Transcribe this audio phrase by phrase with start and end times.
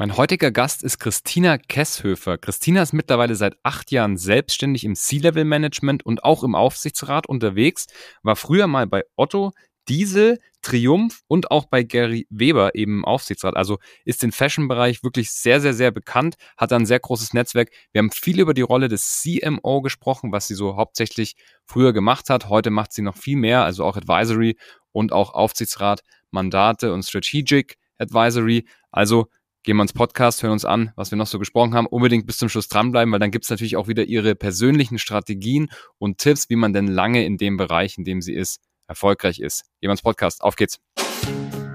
[0.00, 2.38] Mein heutiger Gast ist Christina Kesshöfer.
[2.38, 7.86] Christina ist mittlerweile seit acht Jahren selbstständig im C-Level-Management und auch im Aufsichtsrat unterwegs,
[8.22, 9.52] war früher mal bei Otto,
[9.90, 13.56] Diesel, Triumph und auch bei Gary Weber eben im Aufsichtsrat.
[13.56, 13.76] Also
[14.06, 17.68] ist im Fashion-Bereich wirklich sehr, sehr, sehr bekannt, hat ein sehr großes Netzwerk.
[17.92, 21.36] Wir haben viel über die Rolle des CMO gesprochen, was sie so hauptsächlich
[21.66, 22.48] früher gemacht hat.
[22.48, 24.56] Heute macht sie noch viel mehr, also auch Advisory
[24.92, 28.66] und auch Aufsichtsrat, Mandate und Strategic Advisory.
[28.90, 29.26] Also
[29.62, 31.86] gehen wir ins Podcast, hören uns an, was wir noch so gesprochen haben.
[31.86, 35.68] Unbedingt bis zum Schluss dranbleiben, weil dann gibt es natürlich auch wieder ihre persönlichen Strategien
[35.98, 39.64] und Tipps, wie man denn lange in dem Bereich, in dem sie ist, erfolgreich ist.
[39.80, 40.42] Gehen wir ins Podcast.
[40.42, 40.78] Auf geht's.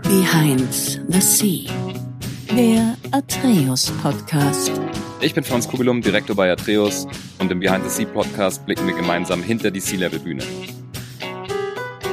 [0.04, 1.70] Behind the Sea.
[2.52, 4.72] Der Atreus Podcast.
[5.22, 7.08] Ich bin Franz Kugelum, Direktor bei Atreus
[7.40, 10.44] und im Behind the Sea Podcast blicken wir gemeinsam hinter die Sea-Level-Bühne.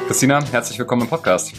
[0.06, 1.52] Christina, herzlich willkommen im Podcast.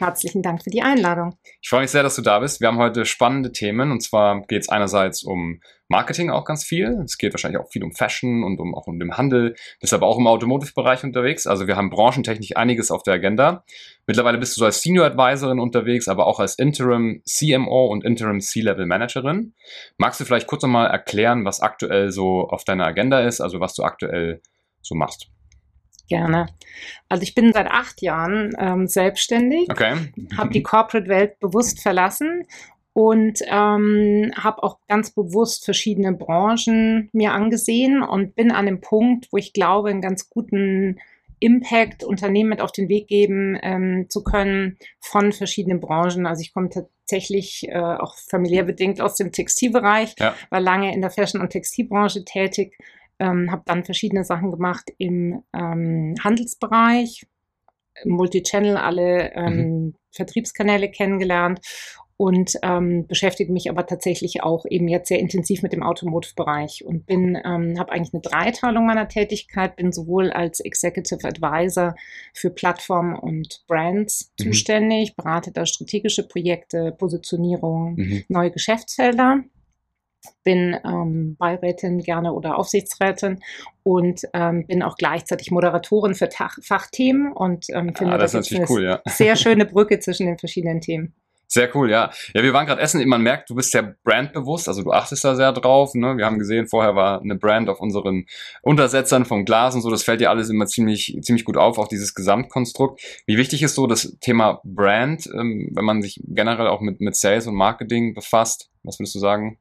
[0.00, 1.36] Herzlichen Dank für die Einladung.
[1.60, 2.62] Ich freue mich sehr, dass du da bist.
[2.62, 7.02] Wir haben heute spannende Themen und zwar geht es einerseits um Marketing auch ganz viel.
[7.04, 9.56] Es geht wahrscheinlich auch viel um Fashion und um, auch um den Handel.
[9.78, 11.46] Bist aber auch im Automotive-Bereich unterwegs.
[11.46, 13.62] Also wir haben branchentechnisch einiges auf der Agenda.
[14.06, 18.40] Mittlerweile bist du so als Senior Advisorin unterwegs, aber auch als Interim CMO und Interim
[18.40, 19.52] C-Level Managerin.
[19.98, 23.74] Magst du vielleicht kurz nochmal erklären, was aktuell so auf deiner Agenda ist, also was
[23.74, 24.40] du aktuell
[24.80, 25.28] so machst?
[26.10, 26.46] Gerne.
[27.08, 29.94] Also ich bin seit acht Jahren ähm, selbstständig, okay.
[30.36, 32.42] habe die Corporate-Welt bewusst verlassen
[32.92, 39.28] und ähm, habe auch ganz bewusst verschiedene Branchen mir angesehen und bin an dem Punkt,
[39.30, 40.98] wo ich glaube, einen ganz guten
[41.38, 46.26] Impact Unternehmen mit auf den Weg geben ähm, zu können von verschiedenen Branchen.
[46.26, 50.34] Also ich komme tatsächlich äh, auch familiär bedingt aus dem Textilbereich, ja.
[50.50, 52.76] war lange in der Fashion- und Textilbranche tätig
[53.20, 57.26] ähm, habe dann verschiedene Sachen gemacht im ähm, Handelsbereich,
[58.04, 59.94] Multichannel, alle ähm, mhm.
[60.10, 61.60] Vertriebskanäle kennengelernt
[62.20, 67.06] und ähm, beschäftige mich aber tatsächlich auch eben jetzt sehr intensiv mit dem Automotive-Bereich und
[67.06, 71.94] bin, ähm, habe eigentlich eine Dreiteilung meiner Tätigkeit, bin sowohl als Executive Advisor
[72.34, 74.44] für Plattformen und Brands mhm.
[74.44, 78.24] zuständig, berate da strategische Projekte, Positionierung, mhm.
[78.28, 79.42] neue Geschäftsfelder
[80.44, 83.40] bin ähm, Beirätin gerne oder Aufsichtsrätin
[83.82, 88.50] und ähm, bin auch gleichzeitig Moderatorin für Tach Fachthemen und ähm, finde ah, das, das
[88.50, 89.00] ist eine cool, ja.
[89.06, 91.14] sehr schöne Brücke zwischen den verschiedenen Themen.
[91.52, 92.12] Sehr cool, ja.
[92.32, 93.06] Ja, wir waren gerade essen.
[93.08, 95.94] Man merkt, du bist sehr brandbewusst, also du achtest da sehr drauf.
[95.94, 96.16] Ne?
[96.16, 98.26] Wir haben gesehen, vorher war eine Brand auf unseren
[98.62, 99.90] Untersetzern vom Glas und so.
[99.90, 103.00] Das fällt dir alles immer ziemlich, ziemlich gut auf, auch dieses Gesamtkonstrukt.
[103.26, 107.16] Wie wichtig ist so das Thema Brand, ähm, wenn man sich generell auch mit, mit
[107.16, 108.70] Sales und Marketing befasst?
[108.84, 109.58] Was würdest du sagen?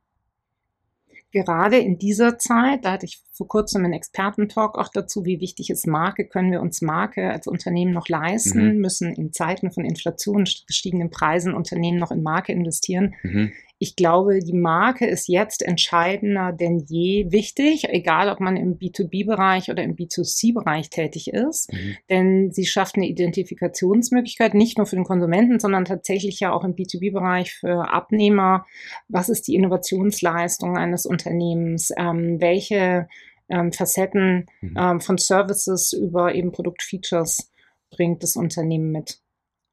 [1.31, 5.69] Gerade in dieser Zeit, da hatte ich vor kurzem einen Expertentalk auch dazu, wie wichtig
[5.69, 8.81] ist Marke, können wir uns Marke als Unternehmen noch leisten, mhm.
[8.81, 13.15] müssen in Zeiten von Inflation, gestiegenen Preisen Unternehmen noch in Marke investieren.
[13.23, 13.51] Mhm
[13.81, 19.71] ich glaube, die Marke ist jetzt entscheidender denn je wichtig, egal ob man im B2B-Bereich
[19.71, 21.71] oder im B2C-Bereich tätig ist.
[21.71, 21.95] Mhm.
[22.09, 26.75] Denn sie schafft eine Identifikationsmöglichkeit, nicht nur für den Konsumenten, sondern tatsächlich ja auch im
[26.75, 28.65] B2B-Bereich für Abnehmer.
[29.07, 31.93] Was ist die Innovationsleistung eines Unternehmens?
[31.97, 33.07] Ähm, welche
[33.47, 34.75] ähm, Facetten mhm.
[34.77, 37.49] ähm, von Services über eben Produktfeatures
[37.91, 39.21] bringt das Unternehmen mit?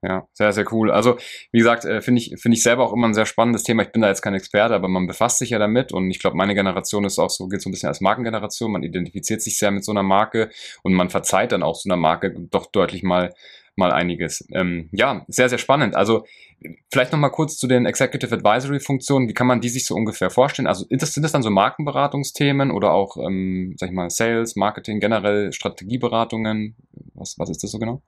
[0.06, 0.92] Ja, sehr, sehr cool.
[0.92, 1.16] Also,
[1.50, 3.82] wie gesagt, äh, finde ich, finde ich selber auch immer ein sehr spannendes Thema.
[3.82, 6.36] Ich bin da jetzt kein Experte, aber man befasst sich ja damit und ich glaube,
[6.36, 8.70] meine Generation ist auch so, geht so ein bisschen als Markengeneration.
[8.70, 10.50] Man identifiziert sich sehr mit so einer Marke
[10.84, 13.34] und man verzeiht dann auch so einer Marke doch deutlich mal,
[13.74, 14.46] mal einiges.
[14.52, 15.96] Ähm, ja, sehr, sehr spannend.
[15.96, 16.24] Also,
[16.92, 19.28] vielleicht nochmal kurz zu den Executive Advisory Funktionen.
[19.28, 20.68] Wie kann man die sich so ungefähr vorstellen?
[20.68, 25.52] Also, sind das dann so Markenberatungsthemen oder auch, ähm, sag ich mal, Sales, Marketing, generell
[25.52, 26.76] Strategieberatungen?
[27.14, 28.02] Was, was ist das so genau?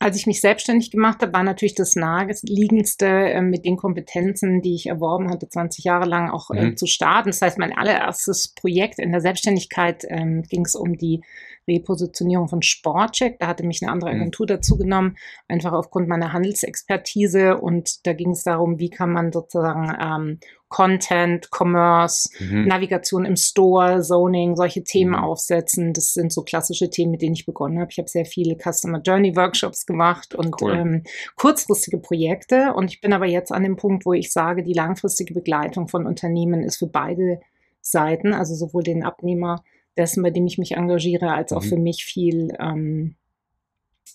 [0.00, 4.74] Als ich mich selbstständig gemacht habe, war natürlich das naheliegendste, äh, mit den Kompetenzen, die
[4.76, 6.76] ich erworben hatte, 20 Jahre lang auch äh, mhm.
[6.76, 7.30] zu starten.
[7.30, 11.22] Das heißt, mein allererstes Projekt in der Selbstständigkeit ähm, ging es um die
[11.68, 13.38] Repositionierung von Sportcheck.
[13.38, 14.20] Da hatte mich eine andere mhm.
[14.20, 14.48] Agentur mhm.
[14.48, 17.58] dazu genommen, einfach aufgrund meiner Handelsexpertise.
[17.58, 22.66] Und da ging es darum, wie kann man sozusagen ähm, Content, Commerce, mhm.
[22.66, 25.18] Navigation im Store, Zoning, solche Themen mhm.
[25.18, 25.92] aufsetzen.
[25.92, 27.90] Das sind so klassische Themen, mit denen ich begonnen habe.
[27.90, 30.72] Ich habe sehr viele Customer Journey Workshops gemacht und cool.
[30.72, 31.02] ähm,
[31.36, 32.74] kurzfristige Projekte.
[32.74, 36.06] Und ich bin aber jetzt an dem Punkt, wo ich sage, die langfristige Begleitung von
[36.06, 37.40] Unternehmen ist für beide
[37.80, 39.64] Seiten, also sowohl den Abnehmer
[39.98, 41.68] dessen, bei dem ich mich engagiere, als auch mhm.
[41.68, 43.16] für mich viel ähm,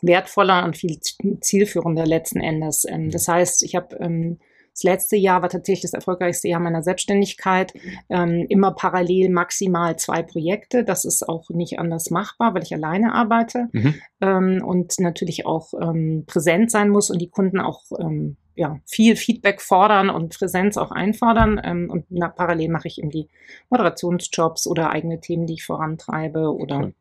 [0.01, 2.85] wertvoller und viel zielführender letzten Endes.
[2.87, 4.39] Ähm, das heißt, ich habe ähm,
[4.73, 7.73] das letzte Jahr war tatsächlich das erfolgreichste Jahr meiner Selbstständigkeit.
[8.09, 10.83] Ähm, immer parallel maximal zwei Projekte.
[10.83, 13.95] Das ist auch nicht anders machbar, weil ich alleine arbeite mhm.
[14.21, 19.15] ähm, und natürlich auch ähm, präsent sein muss und die Kunden auch ähm, ja, viel
[19.15, 21.59] Feedback fordern und Präsenz auch einfordern.
[21.63, 23.27] Ähm, und na, parallel mache ich eben die
[23.69, 26.93] Moderationsjobs oder eigene Themen, die ich vorantreibe oder cool.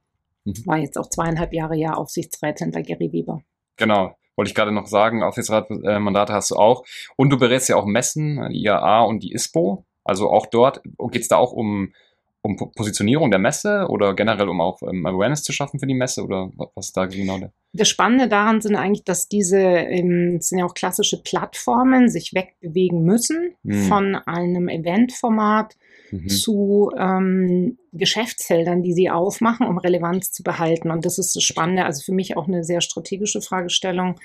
[0.44, 0.66] mhm.
[0.66, 3.42] war jetzt auch zweieinhalb Jahre ja Aufsichtsrätin bei Gary Weber.
[3.76, 6.84] Genau, wollte ich gerade noch sagen, Aufsichtsratmandate hast du auch.
[7.16, 9.84] Und du berätst ja auch Messen, die IAA und die ISPO.
[10.04, 11.92] Also auch dort geht es da auch um
[12.42, 16.22] um Positionierung der Messe oder generell um auch ähm, Awareness zu schaffen für die Messe
[16.24, 17.52] oder was ist da genau der?
[17.72, 23.04] Das Spannende daran sind eigentlich, dass diese ähm, sind ja auch klassische Plattformen sich wegbewegen
[23.04, 23.82] müssen hm.
[23.84, 25.76] von einem Eventformat
[26.10, 26.28] mhm.
[26.28, 30.90] zu ähm, Geschäftsfeldern, die sie aufmachen, um Relevanz zu behalten.
[30.90, 34.16] Und das ist das Spannende, also für mich auch eine sehr strategische Fragestellung.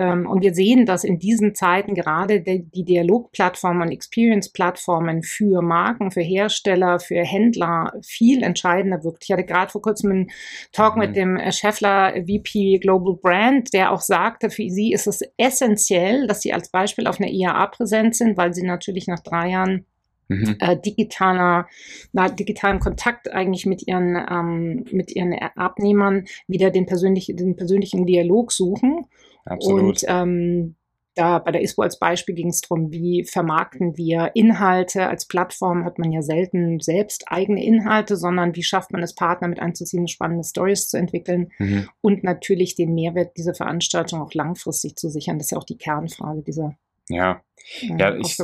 [0.00, 6.12] Ähm, und wir sehen, dass in diesen Zeiten gerade die Dialogplattformen und Experience-Plattformen für Marken,
[6.12, 9.24] für Hersteller, für Händler viel entscheidender wirkt.
[9.24, 10.30] Ich hatte gerade vor kurzem einen
[10.70, 11.00] Talk mhm.
[11.00, 16.42] mit dem Scheffler VP Global Brand, der auch sagte, für sie ist es essentiell, dass
[16.42, 19.84] sie als Beispiel auf einer IAA präsent sind, weil sie natürlich nach drei Jahren
[20.30, 20.56] Mhm.
[20.60, 21.68] Äh, digitaler,
[22.12, 28.04] na, digitalen Kontakt eigentlich mit ihren, ähm, mit ihren Abnehmern wieder den, persönlich, den persönlichen
[28.04, 29.06] Dialog suchen
[29.48, 30.02] Absolut.
[30.02, 30.76] Und ähm,
[31.14, 35.08] da bei der ISPO als Beispiel ging es darum, wie vermarkten wir Inhalte.
[35.08, 39.48] Als Plattform hat man ja selten selbst eigene Inhalte, sondern wie schafft man es, Partner
[39.48, 41.88] mit einzuziehen, spannende Stories zu entwickeln mhm.
[42.00, 45.38] und natürlich den Mehrwert dieser Veranstaltung auch langfristig zu sichern.
[45.38, 46.76] Das ist ja auch die Kernfrage dieser
[47.08, 47.42] ja.
[47.80, 48.36] Äh, ja, ich,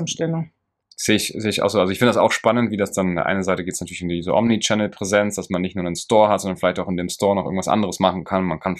[0.96, 1.80] sehe ich, sehe ich auch so.
[1.80, 4.08] Also ich finde das auch spannend, wie das dann, eine Seite geht es natürlich in
[4.08, 7.34] diese Omni-Channel-Präsenz, dass man nicht nur einen Store hat, sondern vielleicht auch in dem Store
[7.34, 8.44] noch irgendwas anderes machen kann.
[8.44, 8.78] Man kann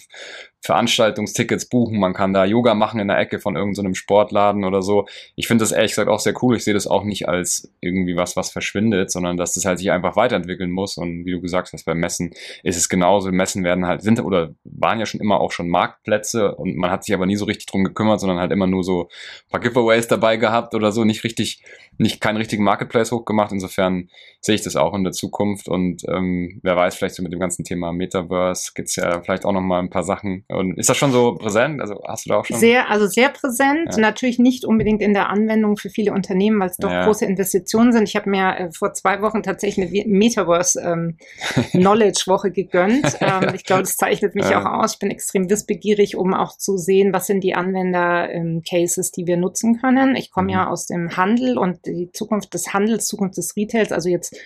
[0.61, 4.81] Veranstaltungstickets buchen, man kann da Yoga machen in der Ecke von irgendeinem so Sportladen oder
[4.81, 5.07] so.
[5.37, 6.57] Ich finde das ehrlich gesagt auch sehr cool.
[6.57, 9.91] Ich sehe das auch nicht als irgendwie was, was verschwindet, sondern dass das halt sich
[9.91, 10.97] einfach weiterentwickeln muss.
[10.97, 12.33] Und wie du gesagt hast, beim Messen
[12.63, 13.31] ist es genauso.
[13.31, 17.05] Messen werden halt, sind oder waren ja schon immer auch schon Marktplätze und man hat
[17.05, 20.09] sich aber nie so richtig drum gekümmert, sondern halt immer nur so ein paar Giveaways
[20.09, 21.63] dabei gehabt oder so, nicht richtig
[22.05, 23.51] nicht keinen richtigen Marketplace hochgemacht.
[23.51, 24.09] Insofern
[24.41, 25.69] sehe ich das auch in der Zukunft.
[25.69, 29.47] Und ähm, wer weiß, vielleicht so mit dem ganzen Thema Metaverse gibt es ja vielleicht
[29.47, 30.45] auch noch mal ein paar Sachen.
[30.49, 31.81] Und ist das schon so präsent?
[31.81, 32.59] Also hast du da auch schon?
[32.59, 33.89] Sehr, also sehr präsent.
[33.93, 33.99] Ja.
[33.99, 37.07] Natürlich nicht unbedingt in der Anwendung für viele Unternehmen, weil es doch ja.
[37.07, 38.07] große Investitionen sind.
[38.07, 41.17] Ich habe mir äh, vor zwei Wochen tatsächlich eine Metaverse ähm,
[41.71, 43.17] Knowledge Woche gegönnt.
[43.21, 44.61] ähm, ich glaube, das zeichnet mich ja.
[44.61, 44.95] auch aus.
[44.95, 49.39] Ich bin extrem wissbegierig, um auch zu sehen, was sind die Anwender-Cases, ähm, die wir
[49.39, 50.17] nutzen können.
[50.17, 50.53] Ich komme mhm.
[50.53, 54.37] ja aus dem Handel und die Zukunft des Handels, Zukunft des Retails, also jetzt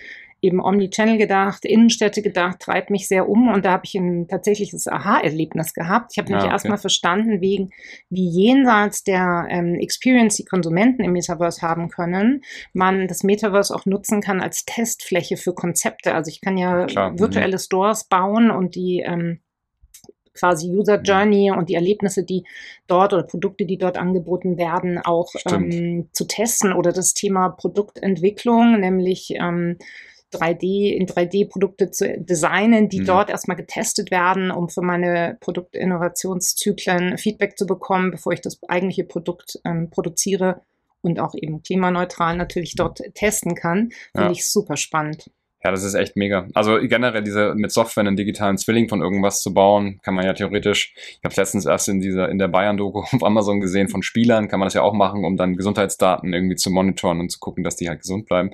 [0.41, 4.87] eben Omnichannel gedacht, Innenstädte gedacht, treibt mich sehr um und da habe ich ein tatsächliches
[4.87, 6.11] Aha-Erlebnis gehabt.
[6.13, 6.53] Ich habe nämlich ah, okay.
[6.53, 7.71] erstmal verstanden, wegen,
[8.09, 12.41] wie jenseits der ähm, Experience, die Konsumenten im Metaverse haben können,
[12.73, 16.13] man das Metaverse auch nutzen kann als Testfläche für Konzepte.
[16.13, 17.11] Also ich kann ja Klar.
[17.11, 17.19] Mhm.
[17.19, 17.59] virtuelle.
[17.59, 19.39] Stores bauen und die ähm,
[20.39, 22.43] quasi User Journey und die Erlebnisse, die
[22.87, 28.79] dort oder Produkte, die dort angeboten werden, auch ähm, zu testen oder das Thema Produktentwicklung,
[28.79, 29.77] nämlich ähm,
[30.33, 33.05] 3D, in 3D Produkte zu designen, die mhm.
[33.05, 39.05] dort erstmal getestet werden, um für meine Produktinnovationszyklen Feedback zu bekommen, bevor ich das eigentliche
[39.05, 40.61] Produkt ähm, produziere
[41.01, 43.89] und auch eben klimaneutral natürlich dort testen kann.
[44.11, 44.31] Finde ja.
[44.31, 45.31] ich super spannend.
[45.63, 46.47] Ja, das ist echt mega.
[46.53, 50.33] Also generell diese mit Software einen digitalen Zwilling von irgendwas zu bauen, kann man ja
[50.33, 50.93] theoretisch.
[50.95, 54.59] Ich habe letztens erst in dieser in der Bayern-Doku auf Amazon gesehen von Spielern, kann
[54.59, 57.75] man das ja auch machen, um dann Gesundheitsdaten irgendwie zu monitoren und zu gucken, dass
[57.75, 58.51] die halt gesund bleiben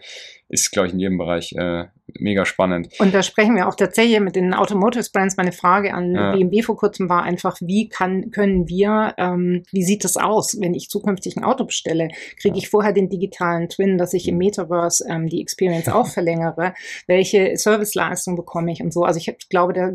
[0.48, 1.86] ist, glaube ich, in jedem Bereich äh,
[2.20, 2.90] mega spannend.
[3.00, 5.38] Und da sprechen wir auch tatsächlich mit den Automotive Brands.
[5.38, 6.32] Meine Frage an ja.
[6.32, 10.74] BMW vor kurzem war einfach, wie kann, können wir, ähm, wie sieht das aus, wenn
[10.74, 12.10] ich zukünftig ein Auto bestelle?
[12.40, 12.62] Kriege ja.
[12.62, 16.74] ich vorher den digitalen Twin, dass ich im Metaverse ähm, die Experience auch verlängere?
[17.08, 19.04] Welche Serviceleistung bekomme ich und so?
[19.04, 19.92] Also ich glaube, da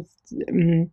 [0.48, 0.90] ähm,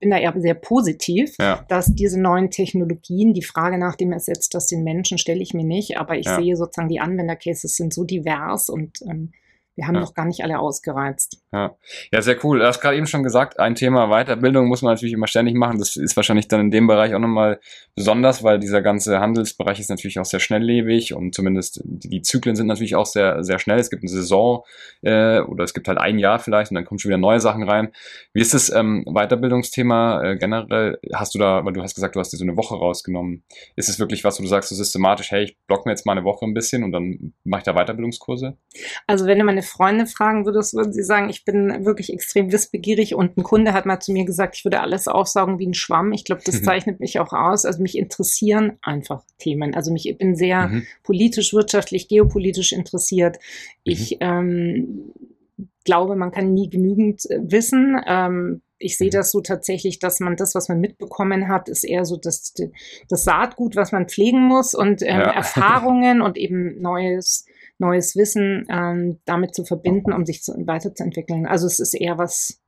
[0.00, 1.64] bin da eher sehr positiv, ja.
[1.68, 5.64] dass diese neuen Technologien, die Frage nach dem ersetzt das den Menschen, stelle ich mir
[5.64, 6.36] nicht, aber ich ja.
[6.36, 9.32] sehe sozusagen, die Anwendercases sind so divers und ähm,
[9.78, 10.00] wir haben ja.
[10.00, 11.40] noch gar nicht alle ausgereizt.
[11.52, 11.76] Ja,
[12.12, 12.58] ja sehr cool.
[12.58, 15.78] Du hast gerade eben schon gesagt, ein Thema Weiterbildung muss man natürlich immer ständig machen.
[15.78, 17.60] Das ist wahrscheinlich dann in dem Bereich auch nochmal
[17.94, 22.66] besonders, weil dieser ganze Handelsbereich ist natürlich auch sehr schnelllebig und zumindest die Zyklen sind
[22.66, 23.78] natürlich auch sehr, sehr schnell.
[23.78, 24.64] Es gibt eine Saison
[25.02, 27.62] äh, oder es gibt halt ein Jahr vielleicht und dann kommen schon wieder neue Sachen
[27.62, 27.92] rein.
[28.32, 30.98] Wie ist das ähm, Weiterbildungsthema äh, generell?
[31.14, 33.44] Hast du da, weil du hast gesagt, du hast dir so eine Woche rausgenommen.
[33.76, 36.12] Ist es wirklich was, wo du sagst so systematisch, hey, ich block mir jetzt mal
[36.12, 38.56] eine Woche ein bisschen und dann mache ich da Weiterbildungskurse?
[39.06, 43.14] Also wenn du meine Freunde fragen würdest, würden sie sagen, ich bin wirklich extrem wissbegierig
[43.14, 46.12] und ein Kunde hat mal zu mir gesagt, ich würde alles aufsaugen wie ein Schwamm.
[46.12, 46.64] Ich glaube, das mhm.
[46.64, 47.64] zeichnet mich auch aus.
[47.64, 49.74] Also mich interessieren einfach Themen.
[49.74, 50.86] Also mich, ich bin sehr mhm.
[51.02, 53.38] politisch, wirtschaftlich, geopolitisch interessiert.
[53.84, 54.16] Ich mhm.
[54.20, 55.12] ähm,
[55.84, 58.00] glaube, man kann nie genügend äh, wissen.
[58.06, 59.12] Ähm, ich sehe mhm.
[59.12, 62.54] das so tatsächlich, dass man das, was man mitbekommen hat, ist eher so das,
[63.08, 65.30] das Saatgut, was man pflegen muss und ähm, ja.
[65.34, 67.46] Erfahrungen und eben neues,
[67.78, 71.46] neues Wissen ähm, damit zu verbinden, um sich zu, weiterzuentwickeln.
[71.46, 72.60] Also es ist eher was,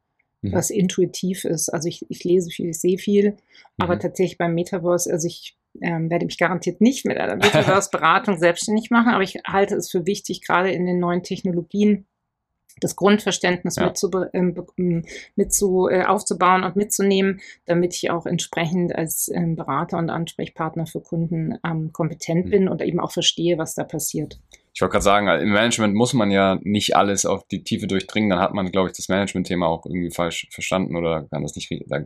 [0.43, 0.53] mhm.
[0.53, 1.69] was intuitiv ist.
[1.69, 3.37] Also ich, ich lese viel, ich sehe viel, mhm.
[3.79, 8.91] aber tatsächlich beim Metaverse, also ich ähm, werde mich garantiert nicht mit einer Metaverse-Beratung selbstständig
[8.91, 12.07] machen, aber ich halte es für wichtig, gerade in den neuen Technologien,
[12.81, 13.87] das Grundverständnis ja.
[13.87, 15.05] mit, zu, ähm,
[15.37, 20.87] mit zu, äh, aufzubauen und mitzunehmen, damit ich auch entsprechend als ähm, Berater und Ansprechpartner
[20.87, 22.51] für Kunden ähm, kompetent mhm.
[22.51, 24.41] bin und eben auch verstehe, was da passiert.
[24.73, 28.31] Ich wollte gerade sagen, im Management muss man ja nicht alles auf die Tiefe durchdringen,
[28.31, 31.71] dann hat man, glaube ich, das Management-Thema auch irgendwie falsch verstanden oder kann das nicht,
[31.89, 32.01] da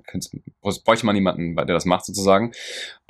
[0.85, 2.53] bräuchte man niemanden, der das macht sozusagen.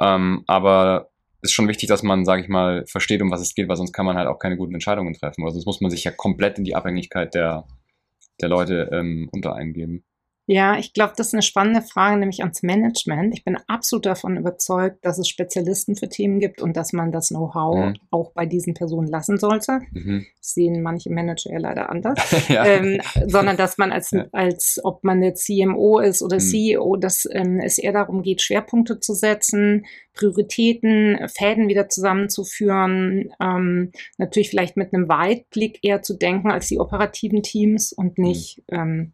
[0.00, 1.10] Ähm, aber
[1.44, 3.92] ist schon wichtig, dass man, sage ich mal, versteht, um was es geht, weil sonst
[3.92, 5.44] kann man halt auch keine guten Entscheidungen treffen.
[5.44, 7.66] Also sonst muss man sich ja komplett in die Abhängigkeit der,
[8.40, 10.04] der Leute ähm, unter eingeben.
[10.46, 13.32] Ja, ich glaube, das ist eine spannende Frage, nämlich ans Management.
[13.32, 17.28] Ich bin absolut davon überzeugt, dass es Spezialisten für Themen gibt und dass man das
[17.28, 17.94] Know-how mhm.
[18.10, 19.80] auch bei diesen Personen lassen sollte.
[19.92, 20.26] Mhm.
[20.38, 22.18] Das sehen manche Manager ja leider anders.
[22.48, 22.66] ja.
[22.66, 24.26] ähm, sondern dass man als, ja.
[24.32, 26.40] als ob man jetzt CMO ist oder mhm.
[26.40, 33.92] CEO, dass ähm, es eher darum geht, Schwerpunkte zu setzen, Prioritäten, Fäden wieder zusammenzuführen, ähm,
[34.18, 38.24] natürlich vielleicht mit einem Weitblick eher zu denken als die operativen Teams und mhm.
[38.24, 39.12] nicht ähm,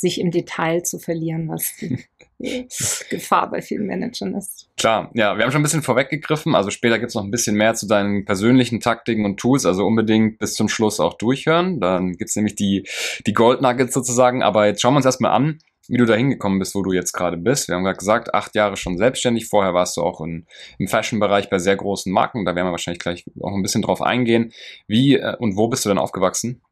[0.00, 1.98] sich im Detail zu verlieren, was die
[3.10, 4.68] Gefahr bei vielen Managern ist.
[4.78, 6.54] Klar, ja, wir haben schon ein bisschen vorweggegriffen.
[6.54, 9.66] Also später gibt es noch ein bisschen mehr zu deinen persönlichen Taktiken und Tools.
[9.66, 11.80] Also unbedingt bis zum Schluss auch durchhören.
[11.80, 12.88] Dann gibt es nämlich die,
[13.26, 14.42] die Gold Nuggets sozusagen.
[14.42, 17.12] Aber jetzt schauen wir uns erstmal an, wie du da hingekommen bist, wo du jetzt
[17.12, 17.68] gerade bist.
[17.68, 19.48] Wir haben gerade gesagt, acht Jahre schon selbstständig.
[19.48, 20.46] Vorher warst du auch in,
[20.78, 22.46] im Fashion-Bereich bei sehr großen Marken.
[22.46, 24.52] Da werden wir wahrscheinlich gleich auch ein bisschen drauf eingehen.
[24.86, 26.62] Wie äh, und wo bist du denn aufgewachsen?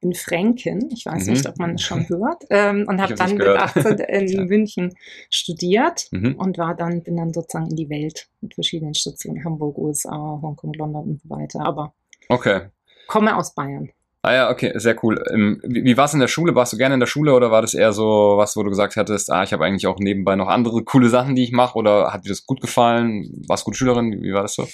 [0.00, 1.32] Bin Fränkin, ich weiß mhm.
[1.32, 4.44] nicht, ob man es schon hört, ähm, und habe dann mit 18 in ja.
[4.44, 4.94] München
[5.28, 6.34] studiert mhm.
[6.36, 10.72] und war dann, bin dann sozusagen in die Welt mit verschiedenen Stationen, Hamburg, USA, Hongkong,
[10.74, 11.60] London und so weiter.
[11.60, 11.92] Aber
[12.28, 12.62] okay.
[13.06, 13.90] komme aus Bayern.
[14.22, 15.22] Ah ja, okay, sehr cool.
[15.32, 16.54] Ähm, wie, wie war es in der Schule?
[16.54, 18.96] Warst du gerne in der Schule oder war das eher so was, wo du gesagt
[18.96, 22.12] hattest, ah, ich habe eigentlich auch nebenbei noch andere coole Sachen, die ich mache oder
[22.12, 23.42] hat dir das gut gefallen?
[23.48, 24.12] Warst du gute Schülerin?
[24.12, 24.68] Wie, wie war das so?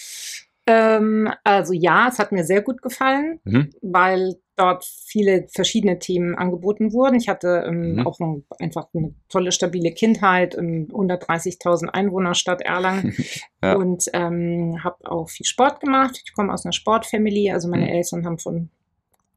[0.66, 3.70] Ähm, also ja, es hat mir sehr gut gefallen, mhm.
[3.82, 7.16] weil dort viele verschiedene Themen angeboten wurden.
[7.16, 8.06] Ich hatte ähm, mhm.
[8.06, 13.14] auch ein, einfach eine tolle, stabile Kindheit in 130.000 Einwohnerstadt Erlangen
[13.62, 13.74] ja.
[13.76, 16.20] und ähm, habe auch viel Sport gemacht.
[16.24, 17.92] Ich komme aus einer Sportfamilie, also meine mhm.
[17.92, 18.70] Eltern haben von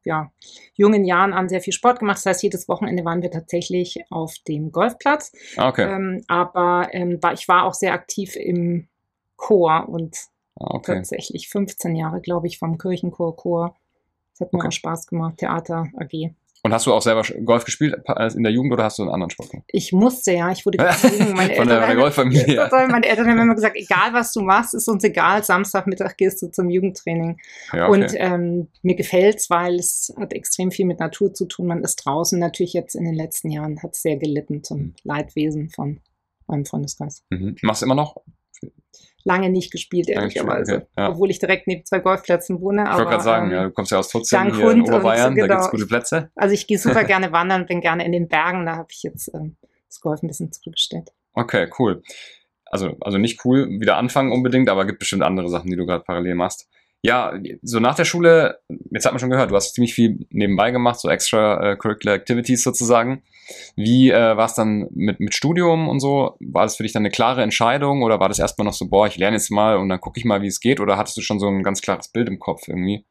[0.04, 0.32] ja,
[0.74, 2.16] jungen Jahren an sehr viel Sport gemacht.
[2.16, 5.32] Das heißt, jedes Wochenende waren wir tatsächlich auf dem Golfplatz.
[5.56, 5.94] Ah, okay.
[5.94, 8.88] Ähm, aber ähm, war, ich war auch sehr aktiv im
[9.36, 10.16] Chor und
[10.60, 10.96] okay.
[10.96, 13.74] tatsächlich 15 Jahre, glaube ich, vom Kirchenchor Chor
[14.40, 14.68] das hat mir okay.
[14.68, 16.30] auch Spaß gemacht, Theater AG.
[16.62, 17.94] Und hast du auch selber Golf gespielt
[18.34, 19.66] in der Jugend oder hast du einen anderen Sport gemacht?
[19.68, 21.32] Ich musste ja, ich wurde gezwungen.
[21.34, 22.68] Meine Von Eltern der, Golffamilie.
[22.88, 26.50] Meine Eltern haben immer gesagt, egal was du machst, ist uns egal, Samstagmittag gehst du
[26.50, 27.38] zum Jugendtraining.
[27.72, 28.02] Ja, okay.
[28.02, 31.66] Und ähm, mir gefällt's, weil es hat extrem viel mit Natur zu tun.
[31.66, 32.38] Man ist draußen.
[32.38, 34.94] Natürlich jetzt in den letzten Jahren hat es sehr gelitten zum mhm.
[35.02, 36.00] Leidwesen von
[36.46, 37.24] meinem Freundeskreis.
[37.30, 37.56] Mhm.
[37.62, 38.16] Machst du immer noch?
[39.24, 40.76] Lange nicht gespielt, ehrlicherweise.
[40.76, 41.10] Okay, ja.
[41.10, 42.84] Obwohl ich direkt neben zwei Golfplätzen wohne.
[42.84, 45.46] Ich wollte gerade sagen, ähm, ja, du kommst ja aus Tutzing hier in Oberbayern, genau,
[45.46, 46.30] da gibt es gute Plätze.
[46.34, 49.30] Also ich gehe super gerne wandern, bin gerne in den Bergen, da habe ich jetzt
[49.34, 49.56] ähm,
[49.88, 51.10] das Golf ein bisschen zurückgestellt.
[51.34, 52.02] Okay, cool.
[52.66, 56.04] Also, also nicht cool, wieder anfangen unbedingt, aber gibt bestimmt andere Sachen, die du gerade
[56.04, 56.68] parallel machst.
[57.02, 60.70] Ja, so nach der Schule, jetzt hat man schon gehört, du hast ziemlich viel nebenbei
[60.70, 63.22] gemacht, so extra äh, curricular activities sozusagen.
[63.74, 66.36] Wie äh, war es dann mit, mit Studium und so?
[66.40, 69.06] War das für dich dann eine klare Entscheidung oder war das erstmal noch so, boah,
[69.06, 70.78] ich lerne jetzt mal und dann gucke ich mal, wie es geht?
[70.78, 73.06] Oder hattest du schon so ein ganz klares Bild im Kopf irgendwie?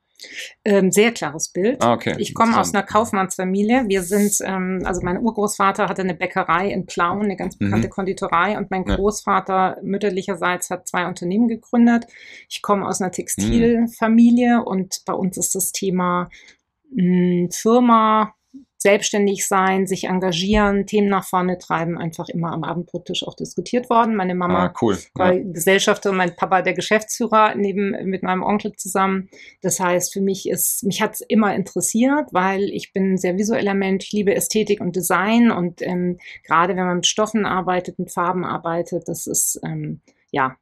[0.65, 1.81] Ähm, sehr klares Bild.
[1.81, 2.15] Ah, okay.
[2.17, 3.85] Ich komme aus einer Kaufmannsfamilie.
[3.87, 7.91] Wir sind, ähm, also mein Urgroßvater hatte eine Bäckerei in Plauen, eine ganz bekannte mhm.
[7.91, 12.07] Konditorei, und mein Großvater mütterlicherseits hat zwei Unternehmen gegründet.
[12.49, 14.63] Ich komme aus einer Textilfamilie mhm.
[14.63, 16.29] und bei uns ist das Thema
[16.91, 18.33] mh, hm, Firma,
[18.81, 24.15] selbstständig sein, sich engagieren, Themen nach vorne treiben, einfach immer am Abendbrottisch auch diskutiert worden.
[24.15, 24.97] Meine Mama ah, cool.
[25.15, 25.43] war ja.
[25.43, 29.29] Gesellschafter, mein Papa der Geschäftsführer neben mit meinem Onkel zusammen.
[29.61, 33.37] Das heißt, für mich ist, mich hat es immer interessiert, weil ich bin ein sehr
[33.37, 37.99] visueller Mensch, ich liebe Ästhetik und Design und ähm, gerade wenn man mit Stoffen arbeitet,
[37.99, 39.99] mit Farben arbeitet, das ist ähm,
[40.31, 40.55] ja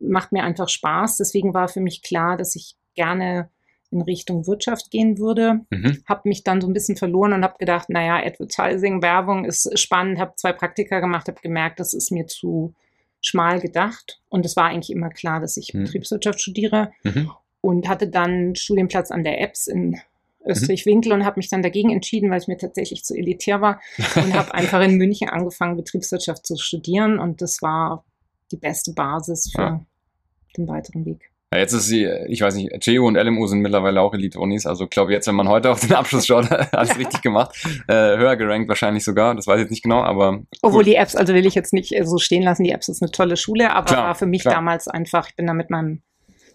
[0.00, 1.18] macht mir einfach Spaß.
[1.18, 3.50] Deswegen war für mich klar, dass ich gerne
[3.92, 5.60] in Richtung Wirtschaft gehen würde.
[5.70, 6.02] Mhm.
[6.08, 10.18] Habe mich dann so ein bisschen verloren und habe gedacht, naja, Advertising, Werbung ist spannend,
[10.18, 12.74] habe zwei Praktika gemacht, habe gemerkt, das ist mir zu
[13.20, 14.20] schmal gedacht.
[14.28, 15.84] Und es war eigentlich immer klar, dass ich mhm.
[15.84, 16.90] Betriebswirtschaft studiere.
[17.04, 17.30] Mhm.
[17.60, 20.00] Und hatte dann Studienplatz an der EBS in
[20.44, 23.80] Österreich-Winkel und habe mich dann dagegen entschieden, weil es mir tatsächlich zu elitär war
[24.16, 28.04] und habe einfach in München angefangen, Betriebswirtschaft zu studieren und das war
[28.50, 29.86] die beste Basis für ja.
[30.56, 31.31] den weiteren Weg.
[31.52, 34.64] Ja, jetzt ist sie, ich weiß nicht, GEO und LMU sind mittlerweile auch Elite-Unis.
[34.64, 37.54] Also ich glaube, jetzt, wenn man heute auf den Abschluss schaut, alles richtig gemacht.
[37.88, 40.40] Äh, höher gerankt wahrscheinlich sogar, das weiß ich jetzt nicht genau, aber.
[40.62, 43.10] Obwohl die Apps, also will ich jetzt nicht so stehen lassen, die Apps ist eine
[43.10, 44.54] tolle Schule, aber klar, war für mich klar.
[44.54, 46.02] damals einfach, ich bin da mit meinem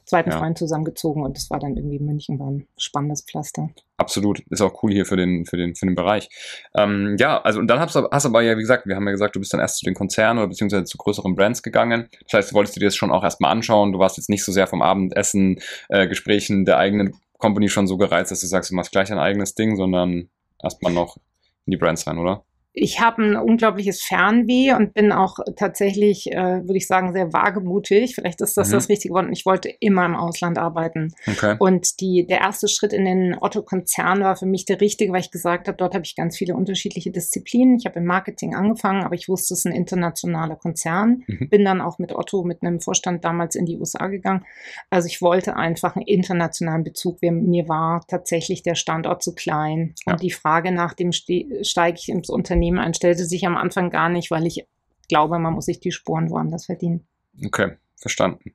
[0.07, 0.39] zweiten ja.
[0.39, 3.69] Freund zusammengezogen und das war dann irgendwie München, war ein spannendes Pflaster.
[3.97, 6.29] Absolut, ist auch cool hier für den, für den, für den Bereich.
[6.75, 9.11] Ähm, ja, also und dann hast du hast aber ja, wie gesagt, wir haben ja
[9.11, 12.07] gesagt, du bist dann erst zu den Konzernen oder beziehungsweise zu größeren Brands gegangen.
[12.23, 13.91] Das heißt, du wolltest du dir das schon auch erstmal anschauen.
[13.91, 15.59] Du warst jetzt nicht so sehr vom Abendessen,
[15.89, 19.19] äh, Gesprächen der eigenen Company schon so gereizt, dass du sagst, du machst gleich dein
[19.19, 20.29] eigenes Ding, sondern
[20.63, 21.17] erstmal noch
[21.65, 22.45] in die Brands rein, oder?
[22.79, 28.13] Ich habe ein unglaubliches Fernweh und bin auch tatsächlich, äh, würde ich sagen, sehr wagemutig.
[28.13, 28.74] Vielleicht ist das mhm.
[28.74, 29.27] das richtige Wort.
[29.31, 31.12] Ich wollte immer im Ausland arbeiten.
[31.25, 31.55] Okay.
[31.57, 35.31] Und die, der erste Schritt in den Otto-Konzern war für mich der richtige, weil ich
[35.31, 37.77] gesagt habe, dort habe ich ganz viele unterschiedliche Disziplinen.
[37.77, 41.24] Ich habe im Marketing angefangen, aber ich wusste, es ist ein internationaler Konzern.
[41.25, 41.50] Mhm.
[41.50, 44.46] Bin dann auch mit Otto, mit einem Vorstand damals in die USA gegangen.
[44.91, 47.24] Also ich wollte einfach einen internationalen Bezug.
[47.24, 49.96] Mir war tatsächlich der Standort zu klein.
[50.05, 50.13] Ja.
[50.13, 54.09] Und die Frage nach dem, steige ich ins Unternehmen Unternehmen einstellte sich am Anfang gar
[54.09, 54.65] nicht, weil ich
[55.09, 57.07] glaube, man muss sich die Spuren woanders verdienen.
[57.45, 58.53] Okay, verstanden.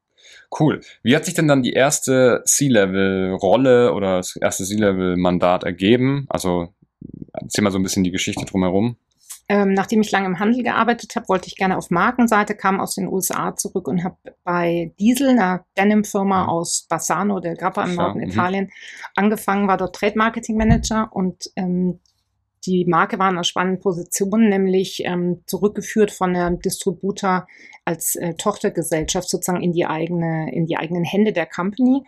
[0.59, 0.81] Cool.
[1.03, 6.27] Wie hat sich denn dann die erste C-Level-Rolle oder das erste C-Level-Mandat ergeben?
[6.29, 6.69] Also
[7.33, 8.97] erzähl mal so ein bisschen die Geschichte drumherum.
[9.49, 12.95] Ähm, nachdem ich lange im Handel gearbeitet habe, wollte ich gerne auf Markenseite, kam aus
[12.95, 16.49] den USA zurück und habe bei Diesel, einer Denim-Firma mhm.
[16.49, 18.29] aus Bassano del Grappa im Norden mhm.
[18.29, 18.71] Italien,
[19.17, 21.99] angefangen, war dort Trade Marketing Manager und ähm,
[22.67, 27.47] die Marke war in einer spannenden Position, nämlich ähm, zurückgeführt von einem Distributor
[27.85, 32.05] als äh, Tochtergesellschaft sozusagen in die eigene, in die eigenen Hände der Company.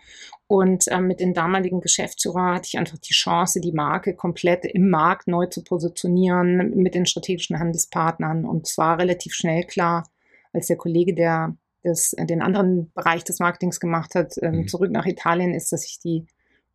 [0.47, 4.89] Und ähm, mit den damaligen Geschäftsführer hatte ich einfach die Chance, die Marke komplett im
[4.89, 8.45] Markt neu zu positionieren mit den strategischen Handelspartnern.
[8.45, 10.07] Und zwar relativ schnell klar,
[10.53, 14.67] als der Kollege, der das, den anderen Bereich des Marketings gemacht hat, ähm, mhm.
[14.67, 16.25] zurück nach Italien ist, dass ich die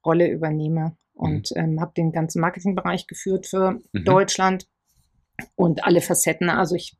[0.04, 1.62] Rolle übernehme und mhm.
[1.62, 4.04] ähm, habe den ganzen Marketingbereich geführt für mhm.
[4.04, 4.66] Deutschland
[5.54, 6.48] und alle Facetten.
[6.48, 6.96] Also ich,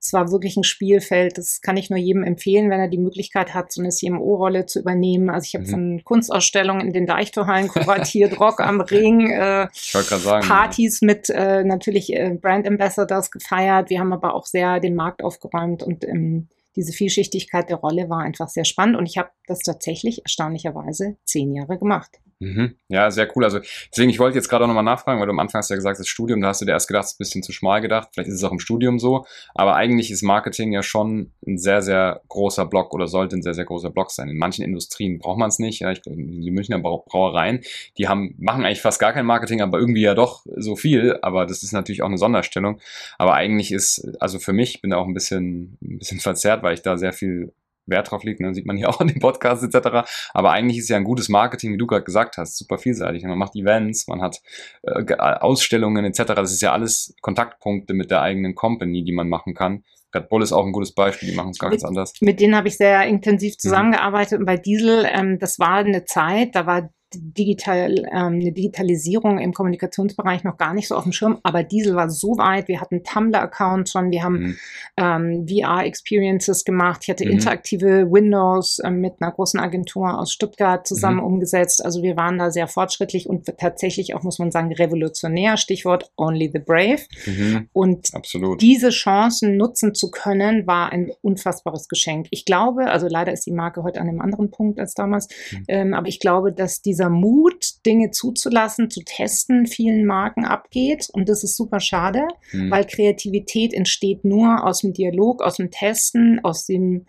[0.00, 1.36] es war wirklich ein Spielfeld.
[1.36, 4.80] Das kann ich nur jedem empfehlen, wenn er die Möglichkeit hat, so eine CMO-Rolle zu
[4.80, 5.30] übernehmen.
[5.30, 5.70] Also ich habe mhm.
[5.70, 11.06] von Kunstausstellungen in den Deichtorhallen kuratiert, Rock am Ring, äh, sagen, Partys ja.
[11.06, 13.90] mit äh, natürlich äh, Brand Ambassadors gefeiert.
[13.90, 18.20] Wir haben aber auch sehr den Markt aufgeräumt und ähm, diese Vielschichtigkeit der Rolle war
[18.20, 22.20] einfach sehr spannend und ich habe das tatsächlich erstaunlicherweise zehn Jahre gemacht.
[22.38, 22.76] Mhm.
[22.88, 23.44] Ja, sehr cool.
[23.44, 25.76] Also deswegen, ich wollte jetzt gerade auch nochmal nachfragen, weil du am Anfang hast ja
[25.76, 27.80] gesagt, das Studium, da hast du dir erst gedacht, es ist ein bisschen zu schmal
[27.80, 28.08] gedacht.
[28.12, 29.24] Vielleicht ist es auch im Studium so.
[29.54, 33.54] Aber eigentlich ist Marketing ja schon ein sehr, sehr großer Block oder sollte ein sehr,
[33.54, 34.28] sehr großer Block sein.
[34.28, 35.80] In manchen Industrien braucht man es nicht.
[35.80, 37.62] Ja, ich, die Münchner Brauereien,
[37.96, 41.18] die haben, machen eigentlich fast gar kein Marketing, aber irgendwie ja doch so viel.
[41.22, 42.80] Aber das ist natürlich auch eine Sonderstellung.
[43.16, 46.74] Aber eigentlich ist, also für mich, bin da auch ein bisschen, ein bisschen verzerrt, weil
[46.74, 47.52] ich da sehr viel
[47.86, 48.54] Wert drauf liegt, ne?
[48.54, 50.08] sieht man hier auch in den Podcasts etc.
[50.34, 53.24] Aber eigentlich ist ja ein gutes Marketing, wie du gerade gesagt hast, super vielseitig.
[53.24, 54.40] Man macht Events, man hat
[54.82, 56.34] äh, Ausstellungen etc.
[56.34, 59.84] Das ist ja alles Kontaktpunkte mit der eigenen Company, die man machen kann.
[60.14, 62.14] Red Bull ist auch ein gutes Beispiel, die machen es gar ganz anders.
[62.20, 63.58] Mit denen habe ich sehr intensiv mhm.
[63.58, 64.42] zusammengearbeitet mhm.
[64.42, 69.52] und bei Diesel, ähm, das war eine Zeit, da war digital, ähm, eine Digitalisierung im
[69.52, 72.68] Kommunikationsbereich noch gar nicht so auf dem Schirm, aber Diesel war so weit.
[72.68, 74.56] Wir hatten Tumblr-Accounts schon, wir haben mhm.
[74.96, 77.00] ähm, VR-Experiences gemacht.
[77.02, 77.32] Ich hatte mhm.
[77.32, 81.24] interaktive Windows äh, mit einer großen Agentur aus Stuttgart zusammen mhm.
[81.24, 81.84] umgesetzt.
[81.84, 85.56] Also wir waren da sehr fortschrittlich und tatsächlich auch, muss man sagen, revolutionär.
[85.56, 87.02] Stichwort Only the Brave.
[87.26, 87.68] Mhm.
[87.72, 88.60] Und Absolut.
[88.60, 92.26] diese Chancen nutzen zu können, war ein unfassbares Geschenk.
[92.30, 95.64] Ich glaube, also leider ist die Marke heute an einem anderen Punkt als damals, mhm.
[95.68, 101.08] ähm, aber ich glaube, dass diese dieser Mut, Dinge zuzulassen, zu testen, vielen Marken abgeht.
[101.12, 102.70] Und das ist super schade, mhm.
[102.70, 107.06] weil Kreativität entsteht nur aus dem Dialog, aus dem Testen, aus dem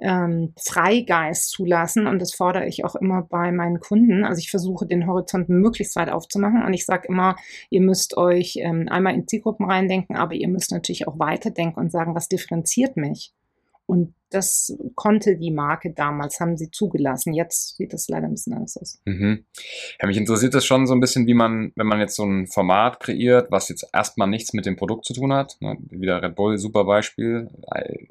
[0.00, 2.06] ähm, Freigeist zulassen.
[2.06, 4.24] Und das fordere ich auch immer bei meinen Kunden.
[4.24, 6.62] Also ich versuche den Horizont möglichst weit aufzumachen.
[6.64, 7.36] Und ich sage immer,
[7.70, 11.90] ihr müsst euch ähm, einmal in Zielgruppen reindenken, aber ihr müsst natürlich auch weiterdenken und
[11.90, 13.32] sagen, was differenziert mich?
[13.86, 17.32] Und das konnte die Marke damals, haben sie zugelassen.
[17.32, 19.00] Jetzt sieht das leider ein bisschen anders aus.
[19.04, 19.44] Mhm.
[20.00, 22.46] Ja, mich interessiert das schon so ein bisschen, wie man, wenn man jetzt so ein
[22.46, 25.56] Format kreiert, was jetzt erstmal nichts mit dem Produkt zu tun hat.
[25.60, 25.76] Ne?
[25.90, 27.48] Wieder Red Bull, super Beispiel.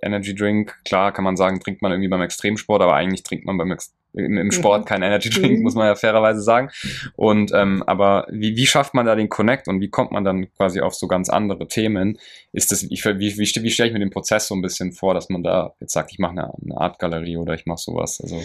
[0.02, 3.58] Energy Drink, klar kann man sagen, trinkt man irgendwie beim Extremsport, aber eigentlich trinkt man
[3.58, 3.72] beim
[4.18, 4.86] im, im Sport mhm.
[4.86, 5.64] kein Energy Drink, mhm.
[5.64, 6.70] muss man ja fairerweise sagen.
[7.16, 10.52] Und ähm, aber wie, wie schafft man da den Connect und wie kommt man dann
[10.54, 12.18] quasi auf so ganz andere Themen?
[12.52, 15.14] Ist das, ich, wie, wie, wie stelle ich mir den Prozess so ein bisschen vor,
[15.14, 18.20] dass man da jetzt sagt, ich mache eine, eine Art Galerie oder ich mache sowas?
[18.22, 18.42] Also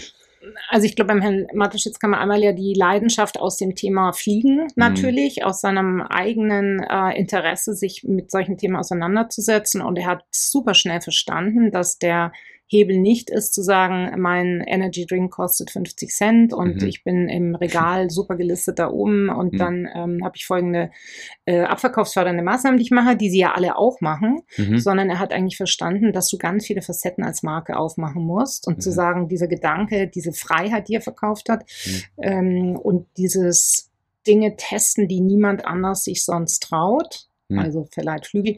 [0.68, 4.12] Also ich glaube, beim Herrn Matuschitz kann man einmal ja die Leidenschaft aus dem Thema
[4.12, 5.44] Fliegen natürlich, mhm.
[5.44, 9.80] aus seinem eigenen äh, Interesse, sich mit solchen Themen auseinanderzusetzen.
[9.80, 12.32] Und er hat super schnell verstanden, dass der
[12.72, 16.88] Hebel nicht ist zu sagen, mein Energy Drink kostet 50 Cent und mhm.
[16.88, 19.58] ich bin im Regal super gelistet da oben und mhm.
[19.58, 20.90] dann ähm, habe ich folgende
[21.44, 24.78] äh, abverkaufsfördernde Maßnahmen, die ich mache, die sie ja alle auch machen, mhm.
[24.78, 28.82] sondern er hat eigentlich verstanden, dass du ganz viele Facetten als Marke aufmachen musst und
[28.82, 28.94] zu mhm.
[28.94, 32.02] sagen, dieser Gedanke, diese Freiheit, die er verkauft hat mhm.
[32.22, 33.90] ähm, und dieses
[34.26, 37.58] Dinge testen, die niemand anders sich sonst traut, mhm.
[37.58, 38.56] also verleiht Flügel,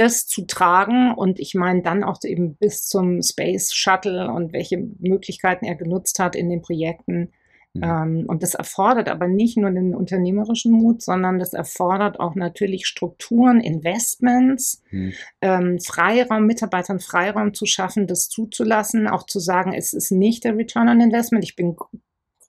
[0.00, 4.78] das zu tragen und ich meine dann auch eben bis zum Space Shuttle und welche
[4.98, 7.32] Möglichkeiten er genutzt hat in den Projekten.
[7.74, 7.82] Mhm.
[7.84, 12.86] Ähm, und das erfordert aber nicht nur den unternehmerischen Mut, sondern das erfordert auch natürlich
[12.86, 15.12] Strukturen, Investments, mhm.
[15.42, 20.56] ähm, Freiraum, Mitarbeitern Freiraum zu schaffen, das zuzulassen, auch zu sagen, es ist nicht der
[20.56, 21.44] Return on Investment.
[21.44, 21.76] Ich bin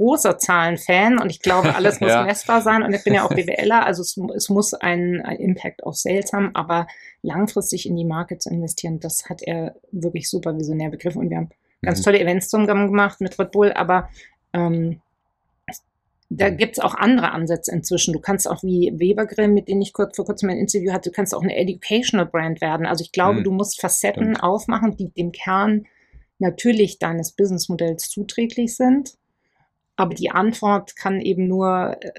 [0.02, 2.24] großer Zahlenfan und ich glaube, alles muss ja.
[2.24, 5.84] messbar sein und ich bin ja auch BWLer, also es, es muss einen, einen Impact
[5.84, 6.88] auf Sales haben, aber
[7.22, 11.38] langfristig in die Marke zu investieren, das hat er wirklich super visionär begriffen und wir
[11.38, 11.50] haben
[11.84, 12.04] ganz mhm.
[12.06, 14.10] tolle Events zusammen gemacht mit Red Bull, aber
[14.54, 15.02] ähm,
[16.30, 18.14] da gibt es auch andere Ansätze inzwischen.
[18.14, 21.16] Du kannst auch wie Webergrill, mit denen ich kurz, vor kurzem ein Interview hatte, du
[21.16, 22.86] kannst auch eine Educational Brand werden.
[22.86, 23.44] Also ich glaube, mhm.
[23.44, 24.44] du musst Facetten Stimmt.
[24.44, 25.86] aufmachen, die dem Kern
[26.40, 29.16] natürlich deines Businessmodells zuträglich sind.
[30.02, 32.12] Aber die Antwort kann eben nur äh,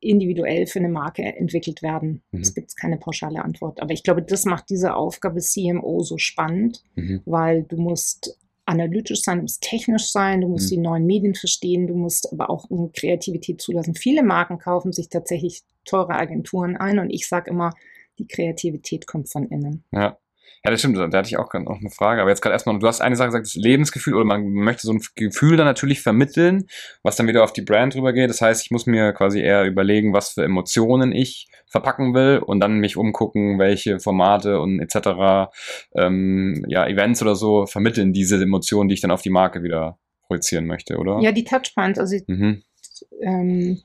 [0.00, 2.22] individuell für eine Marke entwickelt werden.
[2.32, 2.40] Mhm.
[2.40, 3.80] Es gibt keine pauschale Antwort.
[3.80, 7.22] Aber ich glaube, das macht diese Aufgabe CMO so spannend, mhm.
[7.26, 10.74] weil du musst analytisch sein, du musst technisch sein, du musst mhm.
[10.74, 13.94] die neuen Medien verstehen, du musst aber auch Kreativität zulassen.
[13.94, 17.70] Viele Marken kaufen sich tatsächlich teure Agenturen ein und ich sage immer,
[18.18, 19.84] die Kreativität kommt von innen.
[19.92, 20.18] Ja.
[20.64, 20.98] Ja, das stimmt.
[20.98, 22.20] Da hatte ich auch noch eine Frage.
[22.20, 24.92] Aber jetzt gerade erstmal, du hast eine Sache gesagt, das Lebensgefühl oder man möchte so
[24.92, 26.66] ein Gefühl dann natürlich vermitteln,
[27.02, 28.28] was dann wieder auf die Brand rübergeht.
[28.28, 32.60] Das heißt, ich muss mir quasi eher überlegen, was für Emotionen ich verpacken will und
[32.60, 35.50] dann mich umgucken, welche Formate und etc.
[35.94, 39.98] Ähm, ja, Events oder so vermitteln diese Emotionen, die ich dann auf die Marke wieder
[40.26, 41.20] projizieren möchte, oder?
[41.20, 41.98] Ja, die Touchpoints.
[41.98, 42.62] Also mhm.
[43.22, 43.80] ähm,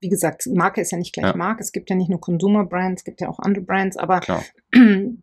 [0.00, 1.36] wie gesagt, Marke ist ja nicht gleich ja.
[1.36, 1.62] Marke.
[1.62, 4.20] Es gibt ja nicht nur Consumer Brands, es gibt ja auch andere Brands, aber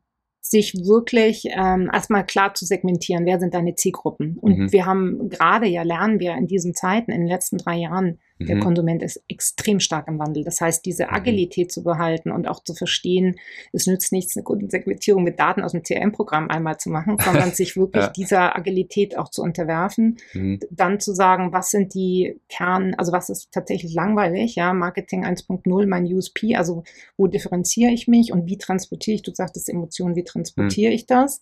[0.50, 4.38] sich wirklich ähm, erstmal klar zu segmentieren, wer sind deine Zielgruppen.
[4.40, 4.72] Und mhm.
[4.72, 8.56] wir haben gerade ja lernen wir in diesen Zeiten, in den letzten drei Jahren, der
[8.56, 8.62] mhm.
[8.62, 10.44] Konsument ist extrem stark im Wandel.
[10.44, 11.14] Das heißt, diese mhm.
[11.14, 13.36] Agilität zu behalten und auch zu verstehen,
[13.74, 17.52] es nützt nichts, eine gute Segmentierung mit Daten aus dem CRM-Programm einmal zu machen, sondern
[17.54, 18.10] sich wirklich ja.
[18.12, 20.18] dieser Agilität auch zu unterwerfen.
[20.34, 20.60] Mhm.
[20.72, 25.86] Dann zu sagen, was sind die Kern, also was ist tatsächlich langweilig, ja, Marketing 1.0,
[25.88, 26.84] mein USP, also
[27.18, 30.96] wo differenziere ich mich und wie transportiere ich, du sagtest Emotionen, wie transportiere mhm.
[30.96, 31.42] ich das?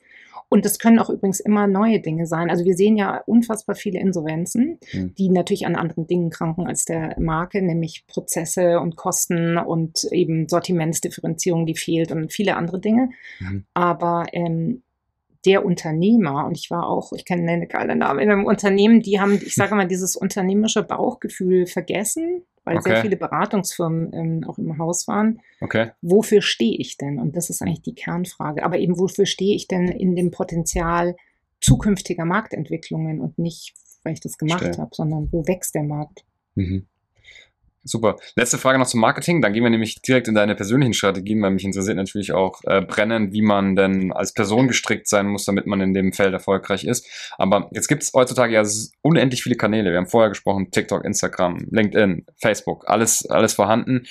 [0.49, 2.49] Und das können auch übrigens immer neue Dinge sein.
[2.49, 5.13] Also wir sehen ja unfassbar viele Insolvenzen, mhm.
[5.15, 10.47] die natürlich an anderen Dingen kranken als der Marke, nämlich Prozesse und Kosten und eben
[10.47, 13.09] Sortimentsdifferenzierung, die fehlt und viele andere Dinge.
[13.39, 13.65] Mhm.
[13.73, 14.83] Aber ähm,
[15.45, 19.19] der Unternehmer, und ich war auch, ich kenne eine geile Namen in einem Unternehmen, die
[19.19, 22.89] haben, ich sage mal, dieses unternehmerische Bauchgefühl vergessen, weil okay.
[22.89, 25.39] sehr viele Beratungsfirmen ähm, auch im Haus waren.
[25.61, 25.91] Okay.
[26.01, 27.17] Wofür stehe ich denn?
[27.17, 28.63] Und das ist eigentlich die Kernfrage.
[28.63, 31.15] Aber eben, wofür stehe ich denn in dem Potenzial
[31.61, 33.73] zukünftiger Marktentwicklungen und nicht,
[34.03, 36.25] weil ich das gemacht habe, sondern wo wächst der Markt?
[36.57, 36.87] Mhm.
[37.83, 38.17] Super.
[38.35, 39.41] Letzte Frage noch zum Marketing.
[39.41, 42.81] Dann gehen wir nämlich direkt in deine persönlichen Strategien, weil mich interessiert natürlich auch äh,
[42.81, 46.83] brennend, wie man denn als Person gestrickt sein muss, damit man in dem Feld erfolgreich
[46.83, 47.07] ist.
[47.37, 48.63] Aber jetzt gibt es heutzutage ja
[49.03, 49.91] unendlich viele Kanäle.
[49.91, 54.05] Wir haben vorher gesprochen, TikTok, Instagram, LinkedIn, Facebook, alles, alles vorhanden.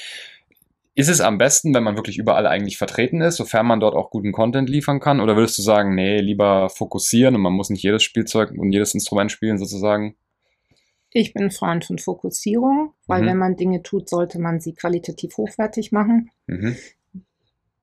[0.94, 4.08] Ist es am besten, wenn man wirklich überall eigentlich vertreten ist, sofern man dort auch
[4.08, 5.20] guten Content liefern kann?
[5.20, 8.94] Oder würdest du sagen, nee, lieber fokussieren und man muss nicht jedes Spielzeug und jedes
[8.94, 10.16] Instrument spielen sozusagen?
[11.18, 13.26] Ich bin Freund von Fokussierung, weil mhm.
[13.26, 16.30] wenn man Dinge tut, sollte man sie qualitativ hochwertig machen.
[16.46, 16.76] Mhm.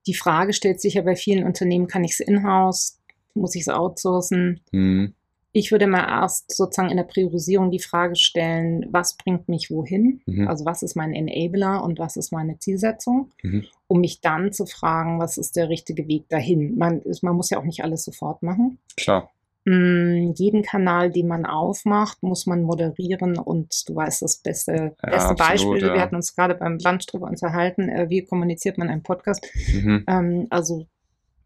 [0.06, 3.00] Die Frage stellt sich ja bei vielen Unternehmen, kann ich es in-house,
[3.34, 4.60] muss ich es outsourcen?
[4.70, 5.14] Mhm.
[5.50, 10.20] Ich würde mal erst sozusagen in der Priorisierung die Frage stellen, was bringt mich wohin?
[10.26, 10.46] Mhm.
[10.46, 13.32] Also was ist mein Enabler und was ist meine Zielsetzung?
[13.42, 13.64] Mhm.
[13.88, 16.78] Um mich dann zu fragen, was ist der richtige Weg dahin?
[16.78, 18.78] Man, man muss ja auch nicht alles sofort machen.
[18.96, 19.33] Klar.
[19.66, 25.28] Mm, jeden Kanal, den man aufmacht, muss man moderieren und du weißt das beste, beste
[25.30, 25.82] ja, Beispiel.
[25.82, 25.94] Ja.
[25.94, 29.46] Wir hatten uns gerade beim Lunch drüber unterhalten, äh, wie kommuniziert man einen Podcast.
[29.72, 30.04] Mhm.
[30.06, 30.86] Ähm, also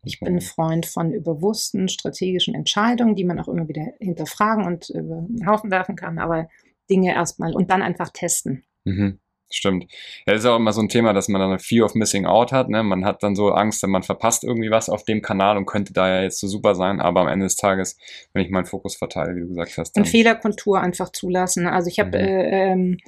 [0.04, 5.26] ich bin Freund von bewussten strategischen Entscheidungen, die man auch immer wieder hinterfragen und über
[5.28, 6.48] den Haufen werfen kann, aber
[6.90, 8.64] Dinge erstmal und dann einfach testen.
[8.85, 9.20] Mhm.
[9.50, 9.84] Stimmt.
[10.26, 12.26] Ja, das ist auch immer so ein Thema, dass man dann eine Fear of Missing
[12.26, 12.68] Out hat.
[12.68, 12.82] Ne?
[12.82, 16.08] Man hat dann so Angst, man verpasst irgendwie was auf dem Kanal und könnte da
[16.08, 17.00] ja jetzt so super sein.
[17.00, 17.96] Aber am Ende des Tages,
[18.34, 19.96] wenn ich meinen Fokus verteile, wie du gesagt hast.
[19.96, 21.66] Dann und Fehlerkultur einfach zulassen.
[21.66, 22.24] Also ich habe mhm.
[22.24, 22.98] äh, ähm,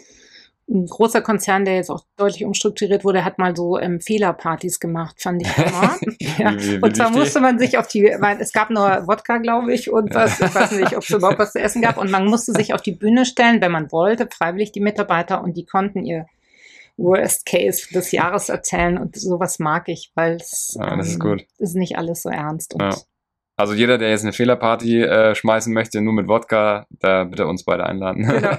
[0.71, 5.21] ein großer Konzern, der jetzt auch deutlich umstrukturiert wurde, hat mal so ähm, Fehlerpartys gemacht,
[5.21, 5.99] fand ich immer.
[6.39, 6.79] ja.
[6.81, 10.15] und zwar musste man sich auf die, weil es gab nur Wodka, glaube ich, und
[10.15, 11.99] was, ich weiß nicht, ob es überhaupt was zu essen gab.
[11.99, 15.57] Und man musste sich auf die Bühne stellen, wenn man wollte, freiwillig die Mitarbeiter, und
[15.57, 16.27] die konnten ihr
[16.97, 18.97] Worst Case des Jahres erzählen.
[18.97, 21.47] Und sowas mag ich, weil es ja, das ist, ähm, gut.
[21.59, 22.77] ist nicht alles so ernst.
[22.79, 22.95] Ja.
[23.57, 27.65] Also jeder, der jetzt eine Fehlerparty äh, schmeißen möchte, nur mit Wodka, da bitte uns
[27.65, 28.27] beide einladen.
[28.27, 28.57] Genau.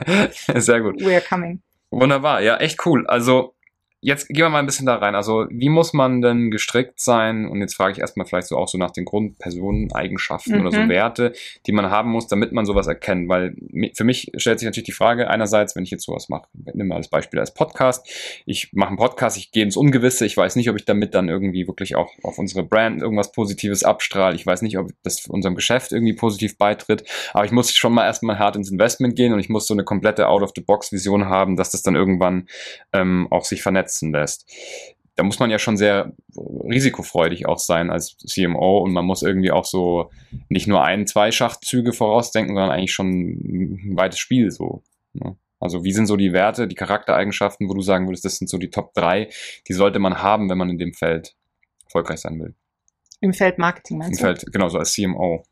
[0.59, 1.01] Sehr gut.
[1.01, 1.61] We are coming.
[1.91, 3.05] Wunderbar, ja, echt cool.
[3.07, 3.53] Also
[4.01, 5.13] jetzt gehen wir mal ein bisschen da rein.
[5.13, 7.47] Also, wie muss man denn gestrickt sein?
[7.47, 10.61] Und jetzt frage ich erstmal vielleicht so auch so nach den Grundpersoneneigenschaften mhm.
[10.61, 10.89] oder so mhm.
[10.89, 11.33] Werte,
[11.67, 13.29] die man haben muss, damit man sowas erkennt.
[13.29, 13.55] Weil
[13.95, 16.95] für mich stellt sich natürlich die Frage, einerseits, wenn ich jetzt sowas mache, nimm mal
[16.95, 18.07] als Beispiel als Podcast.
[18.45, 21.29] Ich mache einen Podcast, ich gehe ins Ungewisse, ich weiß nicht, ob ich damit dann
[21.29, 24.35] irgendwie wirklich auch auf unsere Brand irgendwas Positives abstrahle.
[24.35, 27.03] Ich weiß nicht, ob das unserem Geschäft irgendwie positiv beitritt.
[27.33, 29.83] Aber ich muss schon mal erstmal hart ins Investment gehen und ich muss so eine
[29.83, 32.47] komplette Out-of-the-Box-Vision haben, dass das dann irgendwann
[32.93, 34.49] ähm, auch sich vernetzt setzen lässt.
[35.15, 39.51] Da muss man ja schon sehr risikofreudig auch sein als CMO und man muss irgendwie
[39.51, 40.09] auch so
[40.49, 44.83] nicht nur ein, zwei Schachzüge vorausdenken, sondern eigentlich schon ein weites Spiel so.
[45.13, 45.35] Ne?
[45.59, 48.57] Also wie sind so die Werte, die Charaktereigenschaften, wo du sagen würdest, das sind so
[48.57, 49.29] die Top 3,
[49.67, 51.35] die sollte man haben, wenn man in dem Feld
[51.85, 52.55] erfolgreich sein will?
[53.19, 54.31] Im Feld Marketing meinst Im du?
[54.31, 55.43] Im Feld, genau, so als CMO.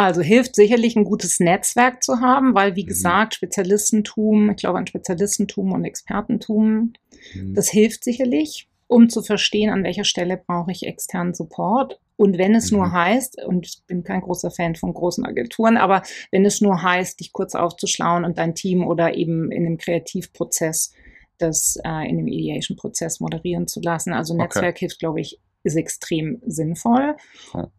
[0.00, 2.88] Also hilft sicherlich ein gutes Netzwerk zu haben, weil wie mhm.
[2.88, 6.94] gesagt, Spezialistentum, ich glaube an Spezialistentum und Expertentum,
[7.34, 7.54] mhm.
[7.54, 12.00] das hilft sicherlich, um zu verstehen, an welcher Stelle brauche ich externen Support.
[12.16, 12.78] Und wenn es mhm.
[12.78, 16.82] nur heißt, und ich bin kein großer Fan von großen Agenturen, aber wenn es nur
[16.82, 20.94] heißt, dich kurz aufzuschlauen und dein Team oder eben in einem Kreativprozess
[21.36, 24.14] das äh, in dem Ideation-Prozess moderieren zu lassen.
[24.14, 24.80] Also Netzwerk okay.
[24.80, 27.16] hilft, glaube ich, ist extrem sinnvoll.
[27.52, 27.70] Ja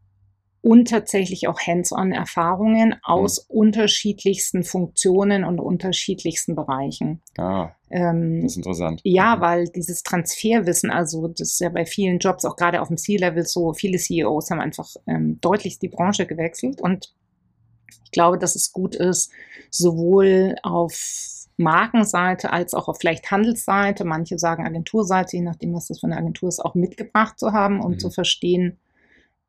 [0.62, 3.58] und tatsächlich auch Hands-on-Erfahrungen aus mhm.
[3.58, 7.22] unterschiedlichsten Funktionen und unterschiedlichsten Bereichen.
[7.38, 9.02] Ah, ähm, das ist interessant.
[9.04, 9.42] Ja, mhm.
[9.42, 13.46] weil dieses Transferwissen, also das ist ja bei vielen Jobs, auch gerade auf dem C-Level
[13.46, 17.14] so, viele CEOs haben einfach ähm, deutlich die Branche gewechselt und
[18.06, 19.32] ich glaube, dass es gut ist,
[19.70, 26.00] sowohl auf Markenseite als auch auf vielleicht Handelsseite, manche sagen Agenturseite, je nachdem, was das
[26.00, 28.00] für eine Agentur ist, auch mitgebracht zu haben, um mhm.
[28.00, 28.80] zu verstehen,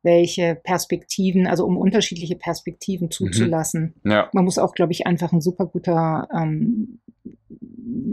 [0.02, 3.10] welche Perspektiven, also um unterschiedliche Perspektiven mhm.
[3.10, 3.94] zuzulassen.
[4.02, 4.10] Mhm.
[4.10, 4.30] Ja.
[4.32, 7.00] Man muss auch, glaube ich, einfach ein super guter ähm,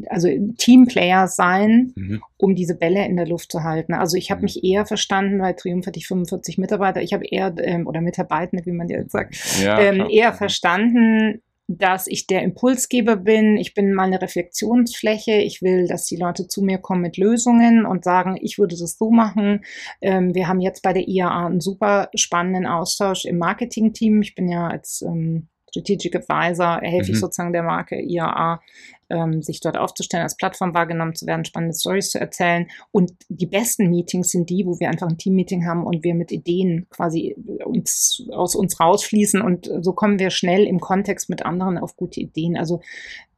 [0.09, 2.21] also Teamplayer sein, mhm.
[2.37, 3.93] um diese Bälle in der Luft zu halten.
[3.93, 4.45] Also ich habe mhm.
[4.45, 8.65] mich eher verstanden, weil Triumph hatte ich 45 Mitarbeiter, ich habe eher, ähm, oder Mitarbeitende,
[8.65, 11.41] wie man jetzt sagt, ja, ähm, eher verstanden,
[11.71, 13.55] dass ich der Impulsgeber bin.
[13.57, 15.33] Ich bin mal eine Reflexionsfläche.
[15.33, 18.97] Ich will, dass die Leute zu mir kommen mit Lösungen und sagen, ich würde das
[18.97, 19.63] so machen.
[20.01, 24.23] Ähm, wir haben jetzt bei der IAA einen super spannenden Austausch im Marketing-Team.
[24.23, 27.13] Ich bin ja als ähm, Strategic Advisor, helfe mhm.
[27.13, 28.61] ich sozusagen der Marke IAA
[29.09, 32.67] ähm, sich dort aufzustellen, als Plattform wahrgenommen zu werden, spannende Stories zu erzählen.
[32.91, 36.31] Und die besten Meetings sind die, wo wir einfach ein Team-Meeting haben und wir mit
[36.31, 41.77] Ideen quasi uns aus uns rausfließen und so kommen wir schnell im Kontext mit anderen
[41.77, 42.57] auf gute Ideen.
[42.57, 42.81] Also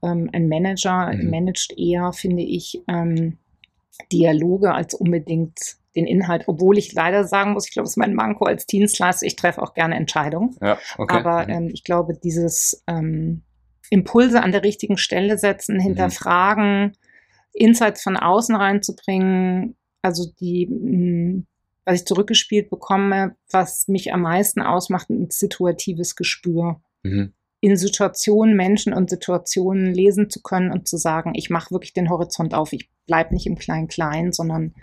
[0.04, 1.30] ähm, ein Manager mhm.
[1.30, 3.38] managt eher, finde ich, ähm,
[4.12, 8.14] Dialoge als unbedingt den Inhalt, obwohl ich leider sagen muss, ich glaube, es ist mein
[8.14, 10.56] Manko als Dienstleister, ich treffe auch gerne Entscheidungen.
[10.62, 11.18] Ja, okay.
[11.18, 11.50] Aber mhm.
[11.50, 13.44] ähm, ich glaube, dieses ähm,
[13.90, 15.82] Impulse an der richtigen Stelle setzen, mhm.
[15.82, 16.94] hinterfragen,
[17.54, 21.46] Insights von außen reinzubringen, also die, hm,
[21.84, 26.80] was ich zurückgespielt bekomme, was mich am meisten ausmacht, ein situatives Gespür.
[27.04, 27.34] Mhm.
[27.62, 32.10] In Situationen, Menschen und Situationen lesen zu können und zu sagen, ich mache wirklich den
[32.10, 34.74] Horizont auf, ich bleibe nicht im Klein-Klein, sondern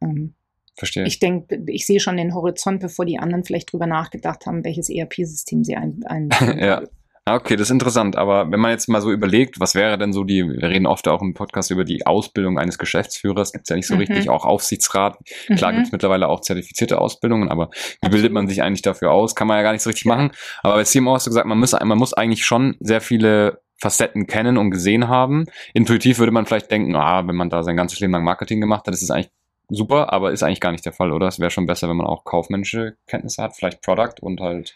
[0.00, 0.34] ähm,
[0.80, 1.04] Verstehe.
[1.04, 4.88] Ich denke, ich sehe schon den Horizont, bevor die anderen vielleicht drüber nachgedacht haben, welches
[4.88, 6.82] ERP-System sie ein, ein ja.
[7.30, 8.16] Ah, okay, das ist interessant.
[8.16, 11.06] Aber wenn man jetzt mal so überlegt, was wäre denn so die, wir reden oft
[11.06, 14.00] auch im Podcast über die Ausbildung eines Geschäftsführers, gibt es ja nicht so mhm.
[14.00, 15.16] richtig, auch Aufsichtsrat.
[15.56, 15.76] Klar mhm.
[15.76, 17.70] gibt es mittlerweile auch zertifizierte Ausbildungen, aber
[18.02, 19.36] wie bildet man sich eigentlich dafür aus?
[19.36, 20.32] Kann man ja gar nicht so richtig machen.
[20.64, 24.26] Aber bei CMO hast du gesagt, man muss, man muss eigentlich schon sehr viele Facetten
[24.26, 25.46] kennen und gesehen haben.
[25.72, 28.88] Intuitiv würde man vielleicht denken, ah, wenn man da sein ganzes Leben lang Marketing gemacht
[28.88, 29.30] hat, ist es eigentlich
[29.68, 31.28] super, aber ist eigentlich gar nicht der Fall, oder?
[31.28, 34.74] Es wäre schon besser, wenn man auch kaufmännische Kenntnisse hat, vielleicht Product und halt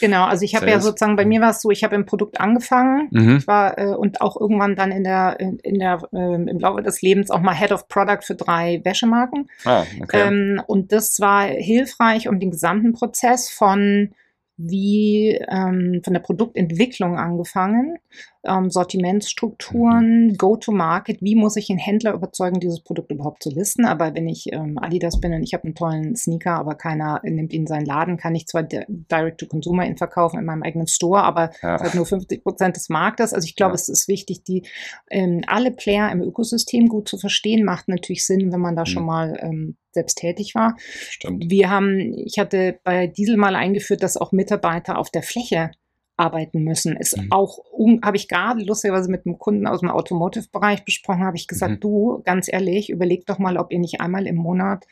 [0.00, 2.40] Genau, also ich habe ja sozusagen, bei mir war es so, ich habe im Produkt
[2.40, 3.36] angefangen mhm.
[3.36, 6.82] ich war, äh, und auch irgendwann dann in der, in, in der, äh, im Laufe
[6.82, 9.48] des Lebens auch mal Head of Product für drei Wäschemarken.
[9.64, 10.28] Ah, okay.
[10.28, 14.12] Ähm, und das war hilfreich, um den gesamten Prozess von
[14.56, 17.96] wie ähm, von der Produktentwicklung angefangen
[18.44, 20.36] ähm, Sortimentsstrukturen, mhm.
[20.36, 23.84] Go-to-Market, wie muss ich einen Händler überzeugen, dieses Produkt überhaupt zu listen.
[23.84, 27.52] Aber wenn ich ähm, Adidas bin und ich habe einen tollen Sneaker, aber keiner nimmt
[27.52, 31.50] ihn in seinen Laden, kann ich zwar Direct-to-Consumer ihn verkaufen in meinem eigenen Store, aber
[31.62, 31.80] ja.
[31.80, 33.34] halt nur 50 Prozent des Marktes.
[33.34, 33.76] Also ich glaube, ja.
[33.76, 34.62] es ist wichtig, die
[35.10, 37.64] ähm, alle Player im Ökosystem gut zu verstehen.
[37.64, 38.86] Macht natürlich Sinn, wenn man da mhm.
[38.86, 40.76] schon mal ähm, selbst tätig war.
[40.78, 41.50] Stimmt.
[41.50, 45.72] Wir haben, ich hatte bei Diesel mal eingeführt, dass auch Mitarbeiter auf der Fläche
[46.20, 46.96] arbeiten müssen.
[46.96, 47.32] Ist mhm.
[47.32, 51.48] auch, um, habe ich gerade lustigerweise mit einem Kunden aus dem Automotive-Bereich besprochen, habe ich
[51.48, 51.80] gesagt, mhm.
[51.80, 54.86] du, ganz ehrlich, überleg doch mal, ob ihr nicht einmal im Monat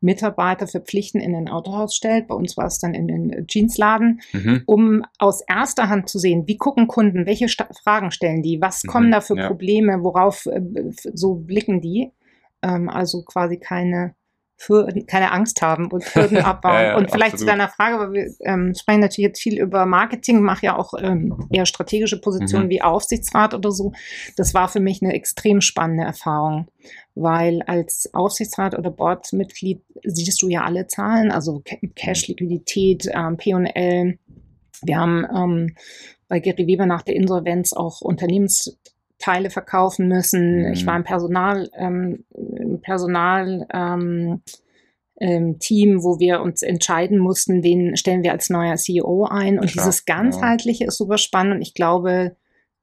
[0.00, 2.26] Mitarbeiter verpflichten in ein Autohaus stellt.
[2.26, 4.62] Bei uns war es dann in den Jeansladen, mhm.
[4.66, 8.82] um aus erster Hand zu sehen, wie gucken Kunden, welche Sta Fragen stellen die, was
[8.82, 9.12] kommen mhm.
[9.12, 9.46] da für ja.
[9.46, 10.60] Probleme, worauf äh,
[11.14, 12.10] so blicken die.
[12.62, 14.14] Ähm, also quasi keine
[14.66, 16.74] Hürden, keine Angst haben und Hürden abbauen.
[16.74, 17.40] ja, ja, und vielleicht absolut.
[17.40, 20.94] zu deiner Frage, weil wir ähm, sprechen natürlich jetzt viel über Marketing, mache ja auch
[20.98, 22.70] ähm, eher strategische Positionen mhm.
[22.70, 23.92] wie Aufsichtsrat oder so.
[24.36, 26.68] Das war für mich eine extrem spannende Erfahrung,
[27.14, 31.62] weil als Aufsichtsrat oder Boardmitglied siehst du ja alle Zahlen, also
[31.94, 32.32] Cash, mhm.
[32.32, 34.18] Liquidität, ähm, P&L.
[34.84, 35.76] Wir haben ähm,
[36.28, 38.78] bei Gary Weber nach der Insolvenz auch Unternehmens
[39.22, 40.66] Teile verkaufen müssen.
[40.66, 40.72] Mhm.
[40.72, 42.24] Ich war im Personal, ähm,
[42.82, 44.42] Personal ähm,
[45.60, 49.58] Team, wo wir uns entscheiden mussten, wen stellen wir als neuer CEO ein.
[49.58, 50.88] Und Klar, dieses ganzheitliche ja.
[50.88, 51.54] ist super spannend.
[51.56, 52.36] Und ich glaube,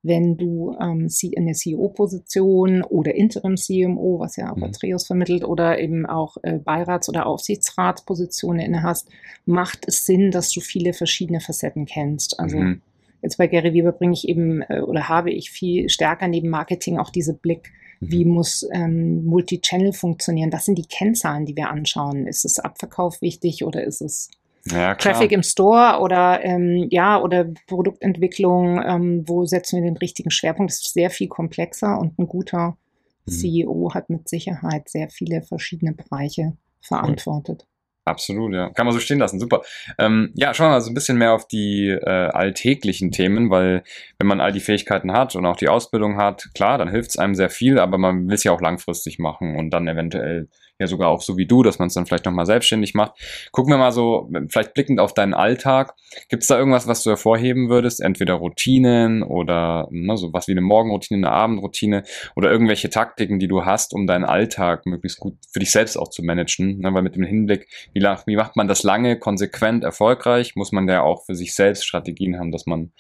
[0.04, 4.64] wenn du ähm, in der CEO-Position oder Interim-CMO, was ja auch mhm.
[4.64, 9.10] Atreus vermittelt, oder eben auch äh, Beirats- oder Aufsichtsratspositionen inne hast,
[9.46, 12.40] macht es Sinn, dass du viele verschiedene Facetten kennst.
[12.40, 12.82] Also mhm.
[13.22, 16.98] Jetzt bei Gary Weber bringe ich eben äh, oder habe ich viel stärker neben Marketing
[16.98, 17.72] auch diese Blick.
[18.00, 20.54] Wie muss ähm, Multichannel funktionieren?
[20.54, 22.28] Was sind die Kennzahlen, die wir anschauen?
[22.28, 24.30] Ist es Abverkauf wichtig oder ist es
[24.66, 28.82] ja, Traffic im Store oder ähm, ja oder Produktentwicklung?
[28.82, 30.72] Ähm, wo setzen wir den richtigen Schwerpunkt?
[30.72, 32.78] Das ist sehr viel komplexer und ein guter
[33.26, 33.32] mhm.
[33.32, 37.68] CEO hat mit Sicherheit sehr viele verschiedene Bereiche verantwortet.
[38.10, 38.70] Absolut, ja.
[38.72, 39.62] Kann man so stehen lassen, super.
[40.00, 43.84] Ähm, ja, schauen wir mal so ein bisschen mehr auf die äh, alltäglichen Themen, weil
[44.18, 47.18] wenn man all die Fähigkeiten hat und auch die Ausbildung hat, klar, dann hilft es
[47.18, 50.48] einem sehr viel, aber man will es ja auch langfristig machen und dann eventuell
[50.80, 53.20] ja sogar auch so wie du, dass man es dann vielleicht nochmal selbstständig macht.
[53.52, 55.94] Gucken wir mal so, vielleicht blickend auf deinen Alltag.
[56.30, 58.02] Gibt es da irgendwas, was du hervorheben würdest?
[58.02, 62.04] Entweder Routinen oder ne, so was wie eine Morgenroutine, eine Abendroutine
[62.36, 66.10] oder irgendwelche Taktiken, die du hast, um deinen Alltag möglichst gut für dich selbst auch
[66.10, 66.80] zu managen.
[66.80, 66.94] Ne?
[66.94, 70.88] Weil mit dem Hinblick, wie, lang, wie macht man das lange, konsequent, erfolgreich, muss man
[70.88, 72.94] ja auch für sich selbst Strategien haben, dass man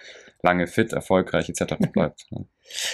[0.43, 1.75] lange fit, erfolgreich etc.
[1.91, 2.25] bleibt.
[2.31, 2.45] Ne?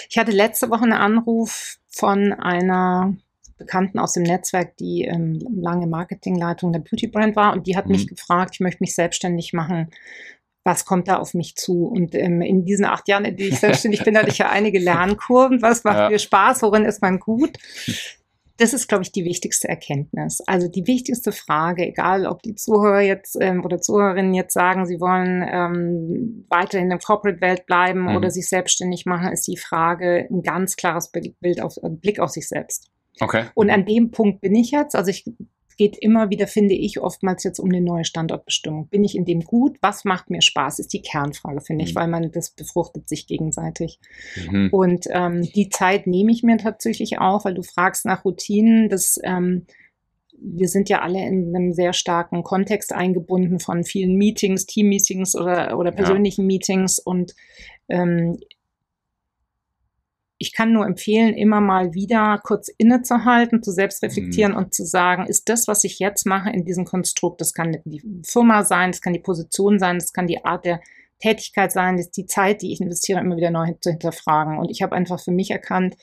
[0.08, 3.16] Ich hatte letzte Woche einen Anruf von einer
[3.58, 7.86] Bekannten aus dem Netzwerk, die ähm, lange Marketingleitung der Beauty Brand war und die hat
[7.86, 7.92] mhm.
[7.92, 9.90] mich gefragt, ich möchte mich selbstständig machen.
[10.64, 11.86] Was kommt da auf mich zu?
[11.86, 14.80] Und ähm, in diesen acht Jahren, in denen ich selbstständig bin, hatte ich ja einige
[14.80, 15.62] Lernkurven.
[15.62, 16.10] Was macht ja.
[16.10, 16.62] mir Spaß?
[16.62, 17.56] Worin ist man gut?
[18.58, 20.40] Das ist, glaube ich, die wichtigste Erkenntnis.
[20.46, 24.98] Also die wichtigste Frage, egal ob die Zuhörer jetzt ähm, oder Zuhörerinnen jetzt sagen, sie
[25.00, 28.16] wollen ähm, weiter in der Corporate-Welt bleiben mhm.
[28.16, 32.48] oder sich selbstständig machen, ist die Frage ein ganz klares Bild auf, Blick auf sich
[32.48, 32.90] selbst.
[33.20, 33.46] Okay.
[33.54, 34.94] Und an dem Punkt bin ich jetzt.
[34.94, 35.24] Also ich
[35.76, 38.88] geht immer wieder, finde ich, oftmals jetzt um eine neue Standortbestimmung.
[38.88, 39.76] Bin ich in dem gut?
[39.82, 40.78] Was macht mir Spaß?
[40.78, 41.88] Ist die Kernfrage, finde mhm.
[41.88, 44.00] ich, weil man das befruchtet sich gegenseitig.
[44.50, 44.70] Mhm.
[44.72, 48.88] Und ähm, die Zeit nehme ich mir tatsächlich auch, weil du fragst nach Routinen.
[48.88, 49.66] Das, ähm,
[50.38, 55.78] wir sind ja alle in einem sehr starken Kontext eingebunden von vielen Meetings, Team-Meetings oder,
[55.78, 56.46] oder persönlichen ja.
[56.46, 56.98] Meetings.
[56.98, 57.34] Und
[57.88, 58.38] ähm,
[60.38, 64.58] ich kann nur empfehlen, immer mal wieder kurz innezuhalten, zu selbstreflektieren mhm.
[64.58, 68.02] und zu sagen, ist das, was ich jetzt mache in diesem Konstrukt, das kann die
[68.24, 70.80] Firma sein, das kann die Position sein, das kann die Art der
[71.18, 74.58] Tätigkeit sein, das ist die Zeit, die ich investiere, immer wieder neu zu hinterfragen.
[74.58, 75.96] Und ich habe einfach für mich erkannt,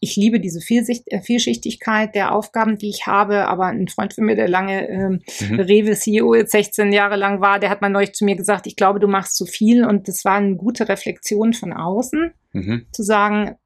[0.00, 3.46] ich liebe diese Vielsicht, äh, Vielschichtigkeit der Aufgaben, die ich habe.
[3.46, 5.60] Aber ein Freund von mir, der lange ähm, mhm.
[5.60, 9.00] Rewe-CEO jetzt 16 Jahre lang war, der hat mal neulich zu mir gesagt, ich glaube,
[9.00, 9.84] du machst zu viel.
[9.84, 12.86] Und das war eine gute Reflexion von außen, mhm.
[12.90, 13.56] zu sagen,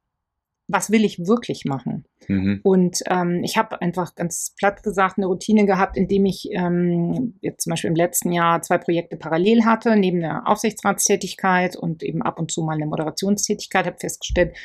[0.69, 2.05] was will ich wirklich machen?
[2.27, 2.61] Mhm.
[2.63, 7.63] Und ähm, ich habe einfach ganz platt gesagt eine Routine gehabt, indem ich ähm, jetzt
[7.63, 12.39] zum Beispiel im letzten Jahr zwei Projekte parallel hatte, neben der Aufsichtsratstätigkeit und eben ab
[12.39, 14.55] und zu mal eine Moderationstätigkeit, habe festgestellt,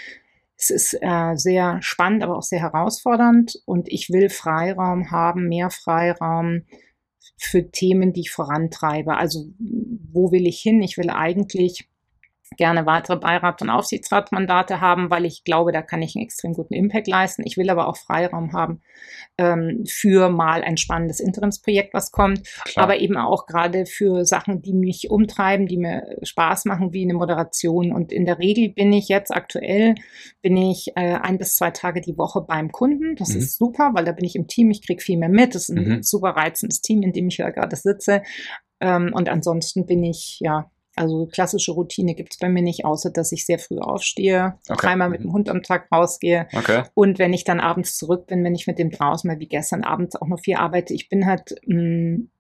[0.57, 5.71] es ist äh, sehr spannend, aber auch sehr herausfordernd und ich will Freiraum haben, mehr
[5.71, 6.65] Freiraum
[7.39, 9.17] für Themen, die ich vorantreibe.
[9.17, 10.83] Also wo will ich hin?
[10.83, 11.89] Ich will eigentlich
[12.57, 16.75] gerne weitere Beirats- und Aufsichtsratsmandate haben, weil ich glaube, da kann ich einen extrem guten
[16.75, 17.43] Impact leisten.
[17.45, 18.83] Ich will aber auch Freiraum haben
[19.39, 22.85] ähm, für mal ein spannendes Interimsprojekt, was kommt, Klar.
[22.85, 27.15] aber eben auch gerade für Sachen, die mich umtreiben, die mir Spaß machen, wie eine
[27.15, 27.93] Moderation.
[27.93, 29.95] Und in der Regel bin ich jetzt aktuell,
[30.43, 33.17] bin ich äh, ein bis zwei Tage die Woche beim Kunden.
[33.17, 33.39] Das mhm.
[33.39, 35.55] ist super, weil da bin ich im Team, ich kriege viel mehr mit.
[35.55, 36.03] Das ist ein mhm.
[36.03, 38.23] super reizendes Team, in dem ich ja gerade sitze.
[38.81, 43.11] Ähm, und ansonsten bin ich ja also klassische Routine gibt es bei mir nicht, außer
[43.11, 44.79] dass ich sehr früh aufstehe, okay.
[44.81, 46.47] dreimal mit dem Hund am Tag rausgehe.
[46.53, 46.85] Okay.
[46.95, 49.85] Und wenn ich dann abends zurück bin, wenn ich mit dem draußen mal wie gestern
[49.85, 52.31] abends auch noch viel arbeite, ich bin halt mh, mm,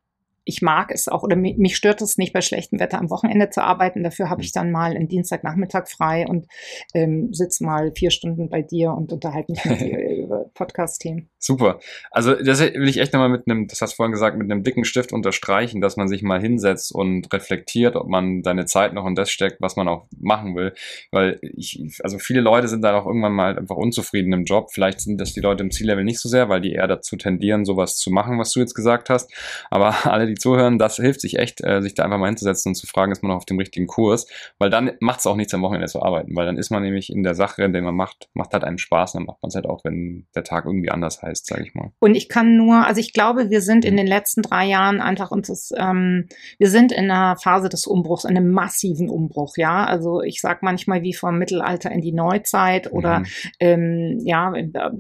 [0.45, 3.63] ich mag es auch oder mich stört es nicht, bei schlechtem Wetter am Wochenende zu
[3.63, 4.03] arbeiten.
[4.03, 6.47] Dafür habe ich dann mal einen Dienstagnachmittag frei und
[6.95, 11.31] ähm, sitze mal vier Stunden bei dir und unterhalte mich mit dir über Podcast-Themen.
[11.39, 11.79] Super.
[12.11, 14.63] Also das will ich echt nochmal mit einem, das hast du vorhin gesagt, mit einem
[14.63, 19.07] dicken Stift unterstreichen, dass man sich mal hinsetzt und reflektiert, ob man seine Zeit noch
[19.07, 20.75] in das steckt, was man auch machen will.
[21.11, 24.73] Weil ich, also viele Leute sind dann auch irgendwann mal einfach unzufrieden im Job.
[24.73, 27.65] Vielleicht sind das die Leute im Ziellevel nicht so sehr, weil die eher dazu tendieren,
[27.65, 29.31] sowas zu machen, was du jetzt gesagt hast.
[29.71, 32.71] Aber alle, die die zuhören, das hilft sich echt, äh, sich da einfach mal hinzusetzen
[32.71, 34.27] und zu fragen, ist man noch auf dem richtigen Kurs,
[34.59, 37.11] weil dann macht es auch nichts am Wochenende zu arbeiten, weil dann ist man nämlich
[37.11, 39.55] in der Sache, in der man macht, macht halt einen Spaß, dann macht man es
[39.55, 41.91] halt auch, wenn der Tag irgendwie anders heißt, sage ich mal.
[42.01, 43.99] Und ich kann nur, also ich glaube, wir sind in mhm.
[43.99, 46.29] den letzten drei Jahren einfach uns das, ähm,
[46.59, 49.85] wir sind in einer Phase des Umbruchs, einem massiven Umbruch, ja.
[49.85, 53.27] Also ich sage manchmal wie vom Mittelalter in die Neuzeit oder mhm.
[53.61, 54.53] ähm, ja,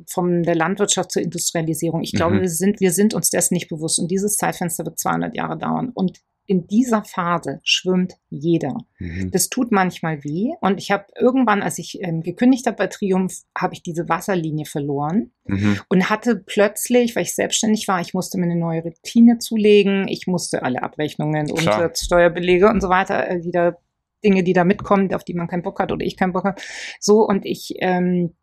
[0.09, 2.03] von der Landwirtschaft zur Industrialisierung.
[2.03, 2.41] Ich glaube, mhm.
[2.43, 3.99] wir sind, wir sind uns dessen nicht bewusst.
[3.99, 4.99] Und dieses Zeitfenster wird
[5.33, 5.91] 200 100 Jahre dauern.
[5.95, 8.77] Und in dieser Phase schwimmt jeder.
[8.99, 9.31] Mhm.
[9.31, 10.51] Das tut manchmal weh.
[10.61, 14.66] Und ich habe irgendwann, als ich ähm, gekündigt habe bei Triumph, habe ich diese Wasserlinie
[14.66, 15.81] verloren mhm.
[15.89, 20.07] und hatte plötzlich, weil ich selbstständig war, ich musste mir eine neue Routine zulegen.
[20.07, 21.91] Ich musste alle Abrechnungen, Klar.
[21.95, 23.79] Steuerbelege und so weiter äh, wieder
[24.22, 26.61] Dinge, die da mitkommen, auf die man keinen Bock hat oder ich keinen Bock habe.
[27.01, 28.35] So und ich ähm,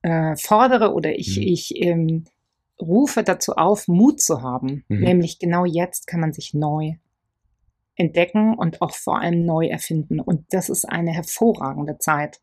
[0.00, 1.42] äh, fordere oder ich, mhm.
[1.42, 2.24] ich ähm,
[2.82, 4.84] rufe dazu auf, Mut zu haben.
[4.88, 5.00] Mhm.
[5.00, 6.94] Nämlich genau jetzt kann man sich neu
[7.96, 10.20] entdecken und auch vor allem neu erfinden.
[10.20, 12.40] Und das ist eine hervorragende Zeit.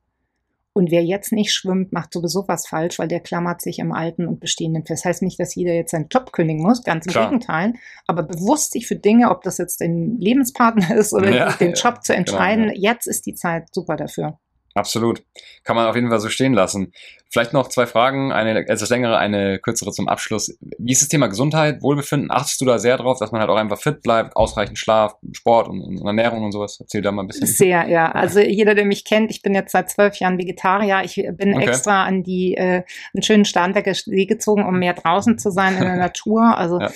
[0.74, 4.28] Und wer jetzt nicht schwimmt, macht sowieso was falsch, weil der klammert sich am Alten
[4.28, 5.04] und Bestehenden fest.
[5.04, 7.26] Das heißt nicht, dass jeder jetzt seinen Job kündigen muss, ganz im Klar.
[7.26, 7.74] Gegenteil.
[8.08, 11.96] Aber bewusst sich für Dinge, ob das jetzt ein Lebenspartner ist oder ja, den Job
[11.96, 12.92] ja, zu entscheiden, genau, ja.
[12.94, 14.40] jetzt ist die Zeit super dafür.
[14.76, 15.24] Absolut.
[15.64, 16.94] Kann man auf jeden Fall so stehen lassen.
[17.32, 20.58] Vielleicht noch zwei Fragen, eine etwas längere, eine kürzere zum Abschluss.
[20.80, 22.32] Wie ist das Thema Gesundheit, Wohlbefinden?
[22.32, 25.68] Achtest du da sehr drauf, dass man halt auch einfach fit bleibt, ausreichend Schlaf, Sport
[25.68, 26.78] und, und Ernährung und sowas?
[26.80, 27.46] Erzähl da mal ein bisschen.
[27.46, 28.12] Sehr, ja.
[28.12, 31.02] Also jeder, der mich kennt, ich bin jetzt seit zwölf Jahren Vegetarier.
[31.04, 31.68] Ich bin okay.
[31.68, 35.84] extra an die äh, einen schönen Starnberger See gezogen, um mehr draußen zu sein in
[35.84, 36.58] der Natur.
[36.58, 36.90] Also ja.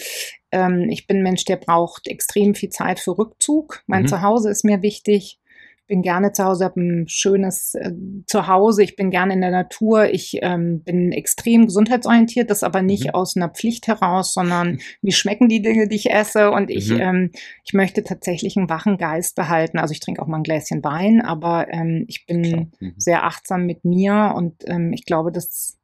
[0.51, 3.83] ähm, ich bin ein Mensch, der braucht extrem viel Zeit für Rückzug.
[3.85, 4.07] Mein mhm.
[4.07, 5.39] Zuhause ist mir wichtig
[5.87, 7.91] bin gerne zu Hause, habe ein schönes äh,
[8.25, 13.05] Zuhause, ich bin gerne in der Natur, ich ähm, bin extrem gesundheitsorientiert, das aber nicht
[13.05, 13.09] mhm.
[13.11, 16.99] aus einer Pflicht heraus, sondern wie schmecken die Dinge, die ich esse und ich, mhm.
[16.99, 17.31] ähm,
[17.65, 19.77] ich möchte tatsächlich einen wachen Geist behalten.
[19.77, 22.93] Also ich trinke auch mal ein Gläschen Wein, aber ähm, ich bin mhm.
[22.97, 25.77] sehr achtsam mit mir und ähm, ich glaube, dass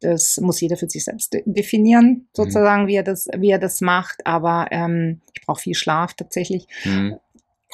[0.00, 2.26] das muss jeder für sich selbst definieren, mhm.
[2.32, 4.26] sozusagen, wie er das, wie er das macht.
[4.26, 6.66] Aber ähm, ich brauche viel Schlaf tatsächlich.
[6.84, 7.16] Mhm.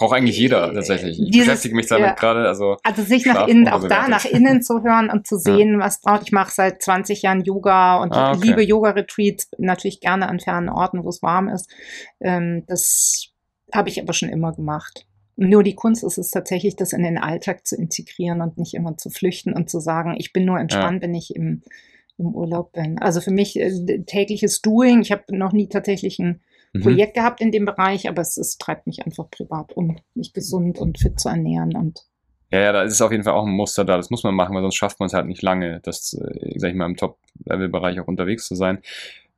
[0.03, 1.21] Braucht eigentlich jeder äh, tatsächlich.
[1.21, 2.15] Ich Dieses, beschäftige mich damit ja.
[2.15, 2.49] gerade.
[2.49, 5.79] Also, also sich nach innen, auch da nach innen zu hören und zu sehen, ja.
[5.79, 6.23] was braucht.
[6.25, 8.49] Ich mache seit 20 Jahren Yoga und ah, okay.
[8.49, 11.71] liebe Yoga-Retreats, natürlich gerne an fernen Orten, wo es warm ist.
[12.21, 13.29] Ähm, das
[13.73, 15.07] habe ich aber schon immer gemacht.
[15.37, 18.97] Nur die Kunst ist es tatsächlich, das in den Alltag zu integrieren und nicht immer
[18.97, 21.03] zu flüchten und zu sagen, ich bin nur entspannt, ja.
[21.03, 21.63] wenn ich im,
[22.19, 22.99] im Urlaub bin.
[22.99, 25.01] Also für mich äh, tägliches Doing.
[25.01, 26.41] Ich habe noch nie tatsächlich ein
[26.73, 26.81] mhm.
[26.81, 30.79] Projekt gehabt in dem Bereich, aber es, es treibt mich einfach privat um, mich gesund
[30.79, 32.05] und fit zu ernähren und
[32.53, 33.97] ja, ja, da ist auf jeden Fall auch ein Muster da.
[33.97, 36.69] Das muss man machen, weil sonst schafft man es halt nicht lange, das, äh, sag
[36.69, 38.83] ich mal, im Top-Level-Bereich auch unterwegs zu sein.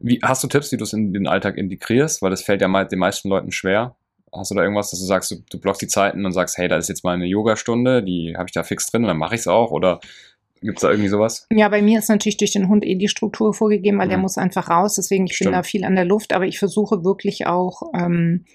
[0.00, 2.22] Wie, hast du Tipps, wie du es in den Alltag integrierst?
[2.22, 3.94] Weil das fällt ja mal den meisten Leuten schwer.
[4.32, 6.66] Hast du da irgendwas, dass du sagst, du, du blockst die Zeiten und sagst, hey,
[6.66, 9.36] da ist jetzt mal eine Yogastunde, die habe ich da fix drin und dann mache
[9.36, 9.70] ich es auch?
[9.70, 10.00] Oder
[10.60, 11.46] Gibt es da irgendwie sowas?
[11.50, 14.10] Ja, bei mir ist natürlich durch den Hund eh die Struktur vorgegeben, weil mhm.
[14.10, 14.94] der muss einfach raus.
[14.94, 15.50] Deswegen, ich Stimmt.
[15.50, 18.46] bin da viel an der Luft, aber ich versuche wirklich auch, ähm,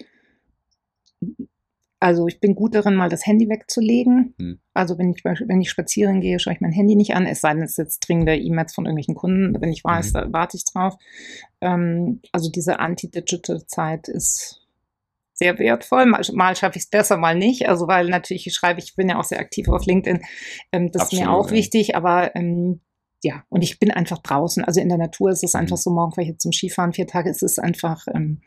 [2.00, 4.34] also ich bin gut darin, mal das Handy wegzulegen.
[4.38, 4.58] Mhm.
[4.72, 7.52] Also wenn ich, wenn ich spazieren gehe, schaue ich mein Handy nicht an, es sei
[7.52, 9.60] denn, es ist jetzt dringende E-Mails von irgendwelchen Kunden.
[9.60, 10.12] Wenn ich weiß, mhm.
[10.14, 10.96] da warte ich drauf.
[11.60, 14.59] Ähm, also diese Anti-Digital-Zeit ist
[15.40, 16.06] sehr wertvoll.
[16.06, 17.68] Mal, mal schaffe ich es besser, mal nicht.
[17.68, 20.22] Also weil natürlich ich schreibe, ich bin ja auch sehr aktiv auf LinkedIn.
[20.70, 21.56] Ähm, das Absolut, ist mir auch ja.
[21.56, 22.80] wichtig, aber ähm,
[23.22, 24.64] ja, und ich bin einfach draußen.
[24.64, 25.80] Also in der Natur ist es einfach mhm.
[25.80, 28.40] so, morgen fahre ich jetzt zum Skifahren, vier Tage ist es einfach, ähm,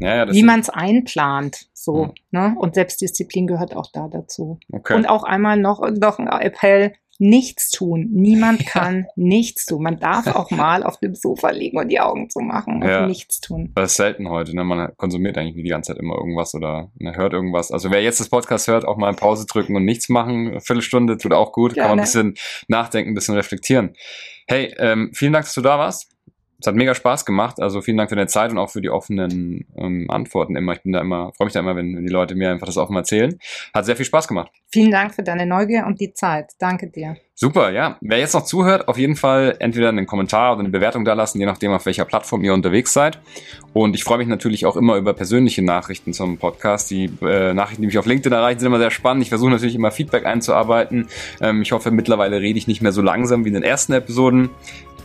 [0.00, 1.68] Ja, ja, wie man es einplant.
[1.72, 2.12] So, Hm.
[2.30, 2.56] ne?
[2.58, 4.58] Und Selbstdisziplin gehört auch da dazu.
[4.72, 4.94] Okay.
[4.94, 6.94] Und auch einmal noch, noch ein Appell.
[7.18, 8.08] Nichts tun.
[8.12, 9.82] Niemand kann nichts tun.
[9.82, 13.06] Man darf auch mal auf dem Sofa liegen und die Augen zu machen und Ja.
[13.06, 13.72] nichts tun.
[13.74, 14.64] Das ist selten heute, ne?
[14.64, 17.72] Man konsumiert eigentlich die ganze Zeit immer irgendwas oder ne, hört irgendwas.
[17.72, 21.18] Also wer jetzt das Podcast hört, auch mal Pause drücken und nichts machen, eine Viertelstunde
[21.18, 21.74] tut auch gut.
[21.74, 22.02] Kann man ein Gerne.
[22.02, 22.34] bisschen
[22.68, 23.94] nachdenken, ein bisschen reflektieren.
[24.46, 26.10] Hey, ähm, vielen Dank, dass du da warst.
[26.60, 27.60] Es hat mega Spaß gemacht.
[27.60, 30.72] Also vielen Dank für deine Zeit und auch für die offenen ähm, Antworten immer.
[30.72, 32.76] Ich bin da immer, freue mich da immer, wenn, wenn die Leute mir einfach das
[32.76, 33.38] offen erzählen.
[33.72, 34.50] Hat sehr viel Spaß gemacht.
[34.70, 36.52] Vielen Dank für deine Neugier und die Zeit.
[36.58, 37.16] Danke dir.
[37.40, 37.96] Super, ja.
[38.00, 41.38] Wer jetzt noch zuhört, auf jeden Fall entweder einen Kommentar oder eine Bewertung da lassen,
[41.38, 43.20] je nachdem, auf welcher Plattform ihr unterwegs seid.
[43.72, 46.90] Und ich freue mich natürlich auch immer über persönliche Nachrichten zum Podcast.
[46.90, 49.22] Die äh, Nachrichten, die mich auf LinkedIn erreichen, sind immer sehr spannend.
[49.22, 51.06] Ich versuche natürlich immer Feedback einzuarbeiten.
[51.40, 54.50] Ähm, ich hoffe, mittlerweile rede ich nicht mehr so langsam wie in den ersten Episoden.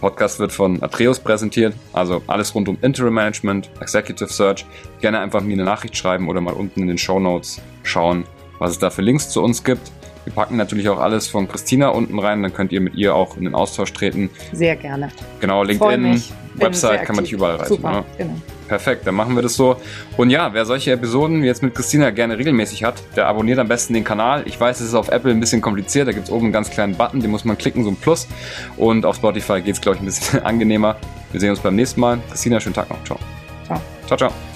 [0.03, 4.65] Podcast wird von Atreus präsentiert, also alles rund um Interim Management, Executive Search.
[4.99, 8.25] Gerne einfach mir eine Nachricht schreiben oder mal unten in den Show Notes schauen,
[8.59, 9.93] was es da für Links zu uns gibt.
[10.25, 13.37] Wir packen natürlich auch alles von Christina unten rein, dann könnt ihr mit ihr auch
[13.37, 14.29] in den Austausch treten.
[14.51, 15.07] Sehr gerne.
[15.39, 16.21] Genau, LinkedIn,
[16.55, 17.69] Website kann man dich überall erreichen.
[17.75, 18.03] Super, Ne?
[18.17, 18.35] genau.
[18.73, 19.77] Perfekt, dann machen wir das so.
[20.17, 23.67] Und ja, wer solche Episoden wie jetzt mit Christina gerne regelmäßig hat, der abonniert am
[23.67, 24.41] besten den Kanal.
[24.47, 26.71] Ich weiß, es ist auf Apple ein bisschen kompliziert, da gibt es oben einen ganz
[26.71, 28.27] kleinen Button, den muss man klicken, so ein Plus.
[28.75, 30.95] Und auf Spotify geht es, glaube ich, ein bisschen angenehmer.
[31.31, 32.17] Wir sehen uns beim nächsten Mal.
[32.31, 33.03] Christina, schönen Tag noch.
[33.03, 33.19] Ciao.
[33.67, 33.79] Ciao.
[34.07, 34.52] Ciao, ciao.